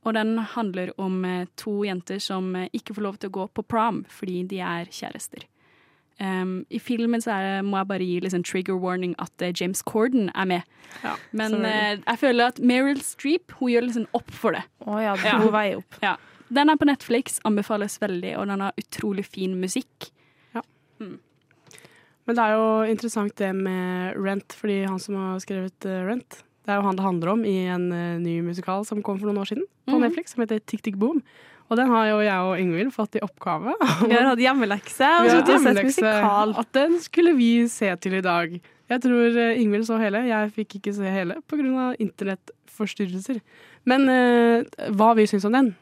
Og 0.07 0.14
den 0.14 0.37
handler 0.54 0.92
om 1.00 1.25
eh, 1.26 1.47
to 1.59 1.80
jenter 1.85 2.21
som 2.23 2.52
eh, 2.57 2.68
ikke 2.73 2.95
får 2.95 3.02
lov 3.02 3.16
til 3.18 3.30
å 3.33 3.35
gå 3.35 3.47
på 3.59 3.64
prom 3.66 4.04
fordi 4.09 4.45
de 4.50 4.61
er 4.62 4.87
kjærester. 4.95 5.42
Um, 6.18 6.64
I 6.75 6.80
filmen 6.83 7.23
så 7.23 7.30
er 7.30 7.45
det, 7.47 7.59
må 7.68 7.78
jeg 7.78 7.87
bare 7.92 8.07
gi 8.07 8.16
liksom 8.25 8.42
trigger 8.42 8.78
warning 8.83 9.12
at 9.23 9.42
eh, 9.42 9.52
James 9.54 9.83
Corden 9.87 10.30
er 10.35 10.49
med. 10.50 10.62
Ja, 11.04 11.12
Men 11.30 11.54
eh, 11.62 11.99
jeg 12.00 12.18
føler 12.18 12.50
at 12.50 12.59
Meryl 12.59 12.99
Streep 13.07 13.54
hun 13.61 13.71
gjør 13.71 13.87
liksom 13.87 14.07
opp 14.18 14.30
for 14.35 14.57
det. 14.59 14.64
Oh, 14.87 14.99
ja, 15.02 15.14
Ja. 15.23 15.37
god 15.42 15.52
vei 15.54 15.66
opp. 15.78 15.99
Den 16.49 16.71
er 16.73 16.78
på 16.80 16.88
Netflix, 16.88 17.38
anbefales 17.47 17.99
veldig, 18.02 18.33
og 18.40 18.49
den 18.50 18.64
har 18.64 18.73
utrolig 18.80 19.26
fin 19.28 19.54
musikk. 19.61 20.11
Men 22.28 22.37
det 22.37 22.44
er 22.44 22.58
jo 22.58 22.64
interessant 22.92 23.32
det 23.40 23.54
med 23.56 24.18
Rent, 24.20 24.52
fordi 24.52 24.82
han 24.85 25.00
som 25.00 25.16
har 25.16 25.40
skrevet 25.40 25.87
eh, 25.88 26.02
Rent, 26.04 26.42
det 26.68 26.75
er 26.75 26.82
jo 26.82 26.85
han 26.85 26.99
det 26.99 27.04
handler 27.06 27.30
om 27.32 27.44
i 27.49 27.56
en 27.73 27.87
eh, 27.97 28.18
ny 28.20 28.42
musikal 28.44 28.85
som 28.85 29.00
kom 29.04 29.16
for 29.16 29.30
noen 29.30 29.40
år 29.40 29.49
siden 29.49 29.64
på 29.88 29.97
mm. 29.97 30.02
Netflix, 30.04 30.35
som 30.35 30.44
heter 30.44 30.61
Tick 30.61 30.85
Tick 30.85 30.99
Boom. 31.00 31.23
Og 31.68 31.76
den 31.80 31.88
har 31.92 32.06
jo 32.11 32.18
jeg 32.25 32.44
og 32.44 32.61
Ingvild 32.61 32.92
fått 32.92 33.16
i 33.16 33.23
oppgave. 33.25 33.73
Vi 34.04 34.12
har 34.12 34.28
hatt 34.32 34.44
hjemmelekse, 34.44 35.08
og 35.08 35.30
så 35.30 35.40
har 35.40 35.49
vi 35.49 35.58
sett 35.64 35.88
musikal. 35.88 36.54
At 36.61 36.70
den 36.76 37.00
skulle 37.04 37.32
vi 37.37 37.50
se 37.73 37.94
til 38.04 38.18
i 38.20 38.25
dag. 38.25 38.61
Jeg 38.92 39.04
tror 39.04 39.40
eh, 39.40 39.61
Ingvild 39.64 39.88
så 39.88 39.97
hele, 40.00 40.26
jeg 40.28 40.54
fikk 40.61 40.78
ikke 40.82 40.97
se 41.00 41.12
hele 41.12 41.40
pga. 41.49 41.90
internettforstyrrelser. 41.97 43.40
Men 43.88 44.08
uh, 44.12 44.88
hva 44.97 45.14
vi 45.16 45.25
syns 45.28 45.49
om 45.49 45.56
den, 45.56 45.75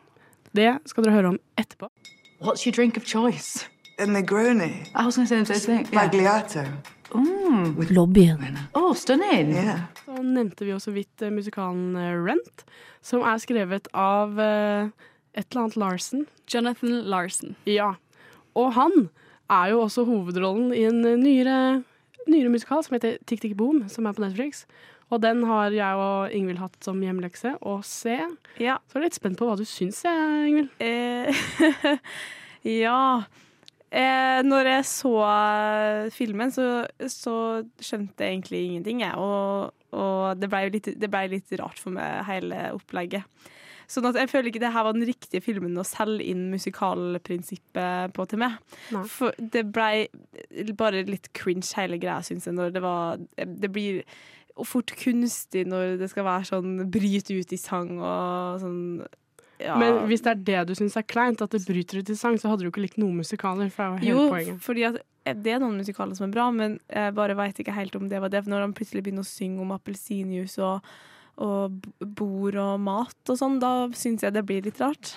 det 0.55 0.77
skal 0.87 1.07
dere 1.07 1.19
høre 1.19 1.35
om 1.35 1.41
etterpå. 1.59 1.91
What's 2.39 2.67
your 2.67 2.75
drink 2.75 2.99
of 2.99 3.07
choice? 3.07 3.67
A 3.99 4.05
Negroni. 4.05 4.87
I 4.95 5.07
was 5.07 5.17
going 5.17 5.27
to 5.27 5.29
say 5.29 5.43
the 5.43 5.61
same 5.61 5.85
thing. 5.85 5.93
Yeah. 5.93 6.09
Magliato. 6.09 6.67
Mm. 7.11 7.91
Lobbyen. 7.91 8.59
Oh, 8.75 8.93
stunning. 8.95 9.53
Yeah. 9.53 9.81
Så 10.05 10.23
nevnte 10.23 10.65
vi 10.65 10.71
jo 10.71 10.81
så 10.81 10.91
vidt 10.93 11.23
eh, 11.23 11.31
musikalen 11.31 11.97
eh, 11.97 12.13
Rent, 12.13 12.65
som 13.01 13.23
er 13.25 13.39
skrevet 13.41 13.89
av 13.97 14.37
eh, 14.41 14.91
et 15.33 15.47
eller 15.49 15.63
annet 15.63 15.79
Larsen. 15.81 16.27
Jonathan 16.47 16.99
Larsen. 17.09 17.55
Ja. 17.65 17.95
Og 18.53 18.75
han 18.77 19.09
er 19.49 19.73
jo 19.73 19.81
også 19.87 20.05
hovedrollen 20.05 20.75
i 20.77 20.85
en 20.91 21.01
eh, 21.05 21.17
nyere, 21.17 21.57
nyere 22.29 22.53
musikal 22.53 22.85
som 22.85 22.99
heter 22.99 23.17
Tick 23.25 23.41
Tick 23.41 23.57
Boom, 23.57 23.87
som 23.89 24.05
er 24.05 24.13
på 24.13 24.27
Netflix. 24.27 24.67
Og 25.09 25.23
den 25.23 25.41
har 25.49 25.73
jeg 25.73 26.03
og 26.03 26.37
Ingvild 26.37 26.61
hatt 26.61 26.77
som 26.85 27.01
hjemlekse 27.01 27.55
å 27.65 27.79
se. 27.87 28.19
Ja. 28.61 28.77
Så 28.91 28.99
jeg 28.99 29.07
er 29.07 29.09
litt 29.09 29.19
spent 29.23 29.41
på 29.41 29.49
hva 29.49 29.57
du 29.57 29.65
syns, 29.65 30.05
jeg, 30.05 30.53
Ingvild. 30.53 30.71
Eh, 30.85 31.99
ja. 32.85 33.01
Eh, 33.97 34.43
når 34.45 34.71
jeg 34.75 34.87
så 34.91 35.13
eh, 35.25 36.07
filmen, 36.13 36.53
så, 36.53 36.85
så 37.09 37.37
skjønte 37.81 38.27
jeg 38.27 38.37
egentlig 38.37 38.63
ingenting, 38.67 39.03
jeg. 39.07 39.17
Og, 39.17 39.71
og 39.97 40.41
det 40.41 40.51
ble 40.53 40.67
litt, 40.75 40.91
ble 41.07 41.23
litt 41.33 41.55
rart 41.61 41.81
for 41.81 41.97
meg, 41.97 42.27
hele 42.29 42.67
opplegget. 42.77 43.25
Sånn 43.87 44.09
at 44.09 44.17
jeg 44.19 44.29
føler 44.29 44.51
ikke 44.51 44.61
det 44.65 44.73
her 44.75 44.83
var 44.83 44.97
den 44.97 45.07
riktige 45.07 45.45
filmen 45.45 45.79
å 45.79 45.87
selge 45.87 46.27
inn 46.27 46.49
musikalprinsippet 46.51 48.15
på 48.17 48.27
til 48.27 48.41
meg. 48.43 48.57
Nei. 48.91 49.05
For 49.11 49.37
det 49.39 49.63
ble 49.71 50.73
bare 50.79 51.05
litt 51.07 51.31
cringe 51.39 51.71
hele 51.79 52.01
greia, 52.03 52.19
syns 52.27 52.49
jeg, 52.51 52.57
når 52.59 52.75
det 52.75 52.83
var 52.83 53.23
Det 53.37 53.71
blir 53.71 54.03
fort 54.65 54.91
kunstig 54.97 55.67
når 55.69 55.99
det 56.01 56.09
skal 56.11 56.25
være 56.27 56.49
sånn 56.49 56.87
bryte 56.93 57.37
ut 57.37 57.51
i 57.53 57.59
sang 57.61 57.99
og 58.01 58.63
sånn 58.63 58.81
ja. 59.61 59.77
Men 59.81 60.03
hvis 60.11 60.23
det 60.25 60.33
er 60.35 60.41
det 60.47 60.63
du 60.69 60.75
syns 60.79 60.97
er 61.01 61.07
kleint, 61.09 61.41
at 61.43 61.51
det 61.55 61.63
bryter 61.67 62.01
ut 62.03 62.11
i 62.13 62.17
sang, 62.19 62.37
så 62.39 62.51
hadde 62.53 62.67
du 62.67 62.71
ikke 62.71 62.83
likt 62.85 62.99
noen 63.01 63.17
musikaler. 63.23 63.71
For 63.73 63.97
det 63.97 64.09
jo 64.11 64.17
hele 64.17 64.25
Jo, 64.27 64.31
poenget. 64.35 64.61
fordi 64.65 64.85
at 64.91 65.01
eh, 65.25 65.35
det 65.35 65.53
er 65.57 65.61
noen 65.65 65.79
musikaler 65.81 66.15
som 66.19 66.29
er 66.29 66.35
bra, 66.37 66.51
men 66.55 66.79
jeg 66.93 67.15
bare 67.17 67.37
veit 67.39 67.59
ikke 67.63 67.75
helt 67.77 67.97
om 67.97 68.09
det 68.09 68.21
var 68.21 68.29
det. 68.33 68.45
For 68.45 68.53
når 68.55 68.67
han 68.67 68.75
plutselig 68.77 69.03
begynner 69.07 69.25
å 69.27 69.31
synge 69.31 69.61
om 69.65 69.73
appelsinjuice 69.77 70.59
og, 70.63 70.91
og 71.43 71.87
bord 72.01 72.57
og 72.63 72.81
mat 72.81 73.33
og 73.33 73.39
sånn, 73.41 73.59
da 73.61 73.75
syns 73.97 74.23
jeg 74.27 74.33
det 74.37 74.45
blir 74.49 74.63
litt 74.67 74.81
rart. 74.81 75.15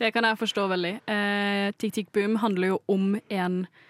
Det 0.00 0.12
kan 0.14 0.24
jeg 0.24 0.38
forstå 0.40 0.62
veldig. 0.70 0.94
Eh, 1.12 1.70
Tick 1.76 1.92
Tick 1.98 2.12
Boom 2.16 2.38
handler 2.40 2.74
jo 2.74 2.78
om 2.88 3.14
en 3.28 3.58
eh, 3.66 3.88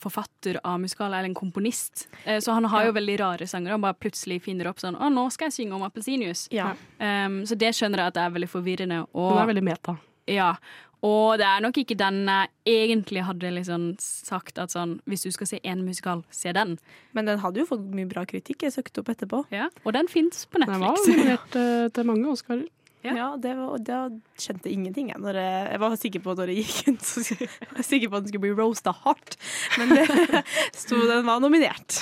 forfatter 0.00 0.60
av 0.64 0.80
musikal, 0.80 1.12
eller 1.12 1.28
en 1.28 1.34
komponist. 1.34 2.08
Eh, 2.24 2.40
så 2.40 2.52
han 2.52 2.64
har 2.64 2.86
jo 2.86 2.92
veldig 2.92 3.20
rare 3.20 3.46
sanger. 3.46 3.70
Han 3.74 3.84
bare 3.84 3.98
plutselig 3.98 4.42
finner 4.42 4.68
opp 4.70 4.78
sånn 4.82 4.96
'Å, 4.96 5.12
nå 5.12 5.30
skal 5.32 5.48
jeg 5.50 5.56
synge 5.58 5.74
om 5.74 5.82
appelsinjuice'. 5.82 6.48
Ja. 6.54 6.74
Um, 7.00 7.42
så 7.46 7.58
det 7.58 7.74
skjønner 7.74 7.98
jeg 7.98 8.06
at 8.12 8.14
det 8.14 8.22
er 8.22 8.36
veldig 8.36 8.50
forvirrende. 8.52 9.00
Og, 9.14 9.38
er 9.38 9.46
veldig 9.54 9.64
meta. 9.64 9.98
ja, 10.26 10.54
Og 11.00 11.38
det 11.38 11.46
er 11.46 11.60
nok 11.62 11.76
ikke 11.78 11.96
den 11.96 12.26
jeg 12.26 12.48
egentlig 12.66 13.22
hadde 13.22 13.52
liksom 13.54 13.94
sagt 14.00 14.58
at 14.58 14.70
sånn 14.70 15.00
Hvis 15.06 15.22
du 15.22 15.30
skal 15.30 15.46
se 15.46 15.60
én 15.62 15.84
musikal, 15.86 16.24
se 16.30 16.52
den. 16.52 16.76
Men 17.14 17.24
den 17.24 17.38
hadde 17.38 17.60
jo 17.60 17.66
fått 17.66 17.84
mye 17.94 18.08
bra 18.08 18.24
kritikk. 18.24 18.62
Jeg 18.62 18.72
søkte 18.72 19.00
opp 19.00 19.08
etterpå. 19.08 19.44
Ja. 19.52 19.68
Og 19.84 19.92
den 19.92 20.08
fins 20.08 20.44
på 20.46 20.58
Netflix. 20.58 21.06
Den 21.06 21.14
var 21.14 21.22
nominert 21.22 21.56
eh, 21.62 21.88
til 21.94 22.04
mange 22.04 22.26
Oscarer. 22.32 22.66
Ja. 23.06 23.14
Ja, 23.14 23.26
det 23.38 23.52
var, 23.54 23.78
da 23.86 23.98
skjønte 24.40 24.70
ingenting. 24.72 25.12
Jeg, 25.12 25.22
når 25.22 25.38
jeg, 25.38 25.64
jeg 25.70 25.82
var 25.84 25.96
sikker 26.00 26.24
på 26.24 26.34
når 26.38 26.50
jeg 26.52 26.64
gikk 26.64 26.90
inn, 26.90 26.98
så 27.04 27.22
jeg 27.22 27.48
var 27.70 27.86
sikker 27.86 28.10
på 28.10 28.18
at 28.18 28.26
den 28.26 28.32
skulle 28.32 28.46
bli 28.48 28.56
roasta 28.58 28.94
hardt. 29.04 29.38
Men 29.78 29.94
det 29.94 30.42
sto 30.82 30.98
den 31.06 31.26
var 31.28 31.42
nominert. 31.44 32.00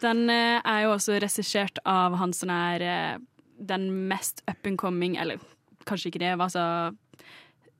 Den 0.00 0.30
eh, 0.32 0.60
er 0.62 0.86
jo 0.86 0.94
også 0.94 1.18
regissert 1.20 1.82
av 1.88 2.16
han 2.20 2.32
som 2.36 2.52
er 2.54 2.86
eh, 2.86 3.16
den 3.60 3.90
mest 4.08 4.44
up 4.46 4.66
and 4.66 4.78
coming, 4.80 5.18
eller 5.20 5.42
kanskje 5.88 6.12
ikke 6.12 6.22
det, 6.22 6.36
altså 6.38 6.94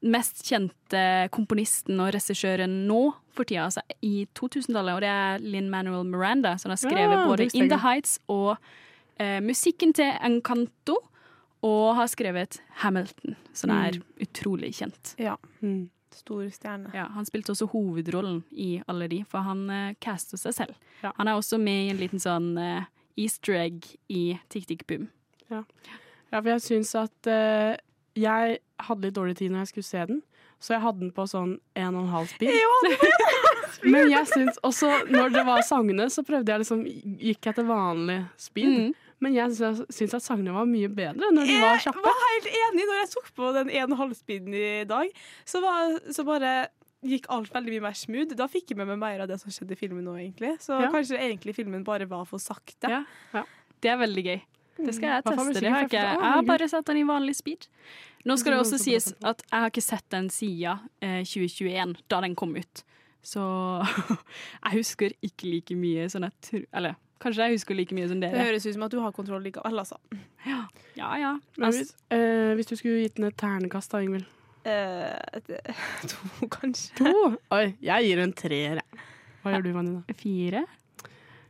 mest 0.00 0.44
kjente 0.48 1.00
komponisten 1.34 2.00
og 2.00 2.14
regissøren 2.14 2.72
nå 2.88 3.00
for 3.36 3.48
tida, 3.48 3.66
altså 3.68 3.82
i 4.04 4.24
2000-tallet, 4.38 4.94
og 4.96 5.02
det 5.04 5.10
er 5.12 5.44
Linn 5.44 5.68
Manuel 5.72 6.06
Miranda, 6.08 6.54
som 6.60 6.72
har 6.72 6.80
skrevet 6.80 7.18
Ja, 7.18 7.26
både 7.28 7.46
det 7.46 7.58
In 7.58 7.68
the 7.72 7.80
Heights 7.84 8.18
og 8.32 8.54
eh, 9.20 9.38
musikken 9.44 9.92
til 9.96 10.10
Encanto, 10.24 10.96
og 11.66 11.94
har 11.98 12.08
skrevet 12.08 12.60
Hamilton, 12.82 13.36
som 13.52 13.72
er 13.74 13.98
utrolig 14.22 14.72
kjent. 14.78 15.14
Ja. 15.20 15.36
Mm. 15.60 15.90
Stor 16.14 16.48
stjerne. 16.50 16.90
Ja, 16.96 17.04
han 17.14 17.26
spilte 17.28 17.52
også 17.54 17.68
hovedrollen 17.70 18.40
i 18.50 18.80
alle 18.90 19.06
de, 19.12 19.20
for 19.28 19.46
han 19.46 19.66
uh, 19.70 19.92
castet 20.02 20.42
seg 20.42 20.56
selv. 20.56 20.80
Ja. 21.04 21.12
Han 21.20 21.28
er 21.30 21.38
også 21.38 21.60
med 21.60 21.84
i 21.84 21.92
en 21.92 22.00
liten 22.00 22.22
sånn 22.22 22.56
uh, 22.58 22.88
easter 23.20 23.60
egg 23.60 23.86
i 24.10 24.24
Tick 24.50 24.66
Tick 24.66 24.86
Boom. 24.90 25.06
Ja, 25.50 25.62
for 26.32 26.50
jeg 26.50 26.64
syns 26.64 26.92
at 26.98 27.30
uh, 27.30 27.76
jeg 28.18 28.58
hadde 28.86 29.06
litt 29.06 29.16
dårlig 29.16 29.36
tid 29.38 29.52
når 29.52 29.64
jeg 29.64 29.72
skulle 29.72 29.90
se 29.90 30.04
den, 30.10 30.20
så 30.60 30.74
jeg 30.74 30.84
hadde 30.84 31.04
den 31.04 31.12
på 31.16 31.24
sånn 31.30 31.54
en 31.78 31.94
og 31.94 32.02
en 32.02 32.14
halv 32.14 32.32
speed. 32.32 32.58
Men 33.92 34.10
jeg 34.12 34.28
syns 34.28 34.58
også, 34.66 34.90
når 35.08 35.32
det 35.32 35.44
var 35.46 35.62
sangene, 35.64 36.08
så 36.12 36.24
prøvde 36.26 36.52
jeg 36.52 36.62
liksom 36.64 36.82
Gikk 36.84 37.48
jeg 37.48 37.56
til 37.56 37.68
vanlig 37.68 38.18
speed. 38.40 38.74
Mm. 38.74 39.09
Men 39.20 39.34
jeg 39.36 39.52
syns 39.58 39.82
syns 39.92 40.14
at 40.16 40.24
sangene 40.24 40.54
var 40.56 40.64
mye 40.68 40.88
bedre 40.88 41.28
når 41.30 41.46
de 41.50 41.56
var 41.60 41.80
kjappe. 41.84 42.00
Jeg 42.00 42.08
var 42.08 42.28
helt 42.30 42.50
enig 42.64 42.86
når 42.88 43.00
jeg 43.02 43.10
tok 43.14 43.26
på 43.36 43.50
den 43.58 43.70
ene 43.70 43.96
halvspeeden 43.98 44.54
i 44.56 44.84
dag. 44.88 45.10
Så, 45.44 45.60
var, 45.60 45.98
så 46.12 46.24
bare 46.24 46.52
gikk 47.04 47.26
alt 47.32 47.52
veldig 47.52 47.74
mye 47.76 47.84
mer 47.88 47.96
smooth. 47.96 48.32
Da 48.36 48.46
fikk 48.48 48.72
jeg 48.72 48.78
med 48.80 48.88
meg 48.92 48.98
mer 49.00 49.20
av 49.24 49.28
det 49.28 49.38
som 49.42 49.52
skjedde 49.52 49.76
i 49.76 49.80
filmen 49.80 50.04
nå, 50.08 50.14
egentlig. 50.20 50.54
Så 50.64 50.76
Ja. 50.80 50.88
kanskje 50.92 51.20
egentlig 51.20 51.54
filmen 51.56 51.84
bare 51.84 52.08
var 52.08 52.24
for 52.28 52.38
sakte. 52.40 52.88
Ja. 52.88 53.02
Ja. 53.34 53.44
Det 53.80 53.90
er 53.92 53.96
veldig 54.00 54.24
gøy. 54.24 54.40
Det 54.80 54.94
skal 54.96 55.08
jeg 55.10 55.24
teste. 55.24 55.60
Det 55.60 55.68
har 55.70 55.82
for- 55.82 55.88
ikke, 55.88 56.04
jeg 56.04 56.20
har 56.24 56.42
bare 56.48 56.68
sett 56.68 56.86
den 56.88 56.96
i 56.96 57.04
vanlig 57.04 57.36
speed. 57.36 57.66
Nå 58.24 58.36
skal 58.40 58.52
det 58.52 58.60
også 58.60 58.78
sies 58.80 59.12
at 59.24 59.42
jeg 59.50 59.60
har 59.60 59.68
ikke 59.70 59.82
sett 59.84 60.08
den 60.12 60.28
siden 60.32 60.80
eh, 61.02 61.20
2021, 61.24 61.96
da 62.08 62.20
den 62.24 62.34
kom 62.36 62.56
ut. 62.56 62.82
Så 63.22 63.40
jeg 64.64 64.72
husker 64.78 65.12
ikke 65.22 65.44
like 65.52 65.76
mye 65.76 66.06
sånn 66.08 66.24
jeg 66.24 66.32
tror 66.40 66.62
Eller 66.72 66.94
kanskje 67.20 67.46
jeg 67.46 67.58
husker 67.58 67.78
like 67.78 67.96
mye 67.96 68.08
som 68.10 68.20
dere. 68.22 68.36
Det 68.36 68.48
høres 68.48 68.66
ut 68.66 68.74
som 68.76 68.84
at 68.86 68.94
du 68.94 68.98
har 69.04 69.14
kontroll 69.16 69.44
likevel, 69.44 69.80
altså. 69.82 69.98
Ja, 70.46 70.64
ja. 71.20 71.32
Men 71.56 71.68
Altså, 71.68 71.84
hvis, 71.84 71.94
eh, 72.16 72.52
hvis 72.58 72.70
du 72.70 72.76
skulle 72.76 73.04
gitt 73.04 73.16
den 73.16 73.28
et 73.28 73.38
ternekast, 73.40 73.92
da, 73.92 74.02
Ingvild? 74.04 74.26
Eh, 74.64 75.40
to, 76.10 76.48
kanskje. 76.52 76.96
To? 77.00 77.32
Oi, 77.56 77.74
jeg 77.80 78.10
gir 78.10 78.22
en 78.24 78.36
treer, 78.36 78.82
jeg. 78.82 79.08
Hva 79.40 79.54
gjør 79.54 79.64
du, 79.64 79.72
Vanina? 79.76 80.16
fire. 80.20 80.66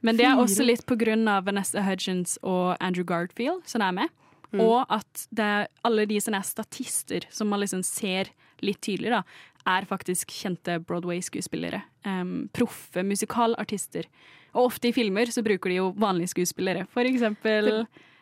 Men 0.00 0.16
det 0.16 0.24
er 0.24 0.34
Fire? 0.36 0.44
også 0.46 0.64
litt 0.64 0.86
på 0.88 0.96
grunn 0.96 1.26
av 1.28 1.44
Vanessa 1.48 1.82
Hudgens 1.84 2.38
og 2.46 2.76
Andrew 2.80 3.04
Garfield 3.04 3.66
som 3.68 3.82
er 3.84 3.96
med. 3.98 4.12
Mm. 4.50 4.62
Og 4.64 4.86
at 4.90 5.26
det 5.30 5.46
er 5.46 5.68
alle 5.86 6.06
de 6.10 6.18
som 6.22 6.34
er 6.34 6.46
statister, 6.46 7.26
som 7.30 7.50
man 7.52 7.60
liksom 7.62 7.82
ser 7.86 8.32
litt 8.64 8.80
tydelig, 8.82 9.12
da, 9.12 9.22
er 9.68 9.86
faktisk 9.88 10.32
kjente 10.32 10.78
Broadway-skuespillere. 10.88 11.82
Um, 12.04 12.48
proffe 12.56 13.04
musikalartister. 13.06 14.08
Og 14.54 14.66
ofte 14.70 14.90
i 14.90 14.94
filmer 14.96 15.30
så 15.32 15.44
bruker 15.46 15.72
de 15.72 15.78
jo 15.80 15.90
vanlige 16.00 16.34
skuespillere. 16.34 16.86
For 16.94 17.06
eksempel 17.06 17.70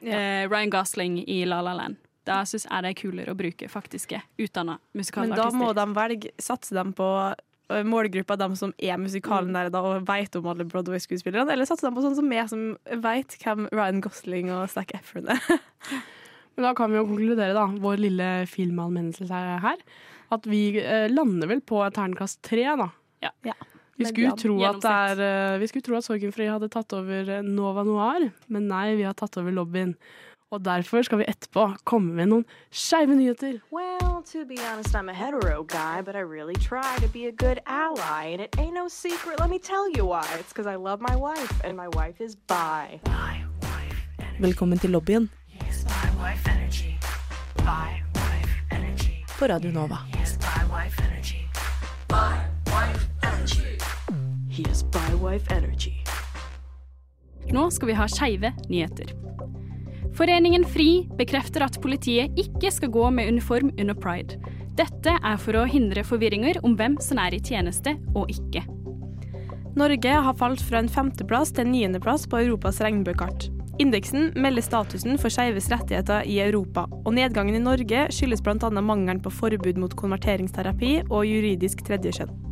eh, 0.03 0.45
Ryan 0.49 0.73
Gosling 0.73 1.23
i 1.25 1.43
La 1.49 1.61
La 1.65 1.75
Land. 1.79 1.99
Da 2.29 2.43
syns 2.45 2.67
jeg 2.69 2.85
det 2.85 2.93
er 2.93 2.99
kulere 2.99 3.33
å 3.33 3.39
bruke 3.39 3.71
faktiske 3.73 4.21
utdanna 4.45 4.77
Men 4.93 5.33
da 5.33 5.49
må 5.55 5.71
de 5.77 5.87
velge 5.97 6.33
satse 6.43 6.77
dem 6.77 6.93
på 6.97 7.07
eh, 7.33 7.85
målgruppa 7.89 8.37
dem 8.37 8.57
som 8.59 8.75
er 8.77 9.01
musikalnerder 9.01 9.89
og 9.95 10.05
vet 10.09 10.37
om 10.37 10.51
alle 10.53 10.67
Broadway-skuespillerne, 10.69 11.55
eller 11.55 11.69
satser 11.69 11.89
de 11.89 11.97
på 11.97 12.05
sånn 12.05 12.19
som 12.19 12.29
meg, 12.29 12.45
som 12.53 12.75
vet 13.07 13.39
hvem 13.41 13.65
Ryan 13.73 14.05
Gosling 14.05 14.53
og 14.53 14.69
Zac 14.75 14.93
Efron 14.99 15.33
er? 15.33 15.41
Men 16.59 16.67
da 16.67 16.75
kan 16.75 16.91
vi 16.91 16.99
jo 16.99 17.07
konkludere, 17.07 17.55
da, 17.55 17.65
vår 17.81 18.01
lille 18.03 18.29
filmanmeldelse 18.51 19.43
her, 19.65 19.83
at 20.35 20.47
vi 20.51 20.63
eh, 20.83 21.07
lander 21.09 21.49
vel 21.55 21.65
på 21.65 21.81
et 21.87 21.97
terningkast 21.97 22.43
tre, 22.45 22.65
da. 22.77 22.91
Ja. 23.25 23.31
Ja. 23.47 23.55
Vi 23.99 24.07
skulle, 24.07 24.31
tro 24.39 24.55
at 24.63 24.79
det 24.79 24.87
Gjennomsnitt. 24.87 25.19
er, 25.19 25.55
eh, 25.55 25.59
vi 25.59 25.67
skulle 25.67 25.83
tro 25.83 25.97
at 25.99 26.07
Sorgenfri 26.07 26.47
hadde 26.47 26.69
tatt 26.71 26.93
over 26.95 27.29
eh, 27.29 27.43
Nova 27.43 27.83
Noir, 27.83 28.31
men 28.49 28.69
nei, 28.71 28.95
vi 28.95 29.03
har 29.03 29.15
tatt 29.19 29.37
over 29.41 29.51
lobbyen. 29.51 29.97
Og 30.51 30.63
derfor 30.65 31.03
skal 31.05 31.19
vi 31.19 31.27
etterpå 31.29 31.77
komme 31.85 32.15
med 32.15 32.31
noen 32.31 32.45
skeive 32.73 33.13
nyheter. 33.13 33.59
Well, 33.71 34.23
to 34.33 34.47
be 34.47 34.57
honest, 34.65 34.95
I'm 34.95 35.11
a 35.11 35.13
hetero 35.13 35.63
guy, 35.65 36.01
but 36.01 36.17
I 36.17 36.21
really 36.21 36.55
try 36.55 36.97
to 37.03 37.09
be 37.09 37.27
a 37.27 37.33
good 37.33 37.61
ally. 37.67 38.33
And 38.33 38.41
it 38.41 38.57
ain't 38.57 38.73
no 38.73 38.89
secret, 38.89 39.41
let 39.41 39.51
me 39.51 39.59
tell 39.59 39.91
you 39.91 40.07
why. 40.07 40.25
It's 40.39 40.53
because 40.55 40.67
I 40.67 40.77
love 40.77 41.01
my 41.03 41.17
wife, 41.17 41.53
and 41.65 41.77
my 41.77 41.89
wife 41.89 42.21
is 42.21 42.37
bi. 42.47 43.01
Velkommen 44.39 44.79
til 44.79 44.91
lobbyen 44.91 45.29
på 49.39 49.47
Radio 49.47 49.71
Nova. 49.71 49.99
He 54.59 54.65
has 54.69 54.83
bywife 54.91 55.55
energy. 55.55 55.93
Nå 57.51 57.71
skal 57.71 57.89
vi 57.89 57.95
ha 57.95 58.09
skeive 58.11 58.53
nyheter. 58.69 59.13
Foreningen 60.19 60.65
FRI 60.67 61.07
bekrefter 61.19 61.63
at 61.63 61.79
politiet 61.83 62.35
ikke 62.35 62.73
skal 62.75 62.91
gå 62.91 63.05
med 63.15 63.29
uniform 63.31 63.71
under 63.79 63.95
pride. 63.95 64.41
Dette 64.75 65.15
er 65.15 65.39
for 65.39 65.61
å 65.61 65.69
hindre 65.71 66.03
forvirringer 66.03 66.59
om 66.67 66.75
hvem 66.75 66.97
som 67.03 67.21
er 67.23 67.37
i 67.37 67.41
tjeneste 67.45 67.95
og 68.19 68.35
ikke. 68.35 68.65
Norge 69.79 70.17
har 70.27 70.37
falt 70.43 70.65
fra 70.67 70.83
en 70.83 70.91
femteplass 70.91 71.55
til 71.55 71.69
en 71.69 71.73
niendeplass 71.77 72.27
på 72.27 72.43
Europas 72.43 72.83
regnbuekart. 72.83 73.53
Indeksen 73.79 74.33
melder 74.35 74.67
statusen 74.67 75.23
for 75.23 75.31
skeives 75.31 75.71
rettigheter 75.71 76.27
i 76.27 76.41
Europa, 76.43 76.89
og 77.05 77.15
nedgangen 77.15 77.55
i 77.55 77.63
Norge 77.63 78.09
skyldes 78.11 78.43
bl.a. 78.43 78.75
mangelen 78.75 79.23
på 79.23 79.31
forbud 79.31 79.79
mot 79.79 79.95
konverteringsterapi 80.03 80.97
og 81.05 81.23
juridisk 81.31 81.87
tredjekjønn. 81.87 82.48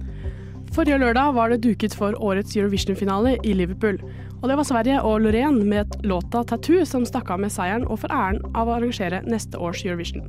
Forrige 0.74 0.98
lørdag 0.98 1.34
var 1.34 1.50
det 1.50 1.62
duket 1.64 1.94
for 1.94 2.16
årets 2.22 2.56
Eurovision-finale 2.56 3.36
i 3.44 3.52
Liverpool. 3.52 4.00
Og 4.42 4.48
det 4.48 4.56
var 4.56 4.66
Sverige 4.68 5.02
og 5.02 5.20
Loreen 5.20 5.62
med 5.68 5.86
låta 6.04 6.42
'Tattoo' 6.42 6.84
som 6.84 7.04
stakk 7.04 7.30
av 7.30 7.40
med 7.40 7.52
seieren 7.52 7.86
og 7.86 7.98
får 7.98 8.12
æren 8.12 8.40
av 8.54 8.68
å 8.68 8.76
arrangere 8.76 9.22
neste 9.26 9.58
års 9.58 9.84
Eurovision. 9.84 10.26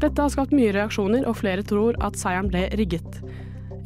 Dette 0.00 0.22
har 0.22 0.28
skapt 0.28 0.52
mye 0.52 0.72
reaksjoner, 0.72 1.26
og 1.26 1.36
flere 1.36 1.62
tror 1.62 1.96
at 2.04 2.16
seieren 2.16 2.48
ble 2.48 2.68
rigget. 2.76 3.22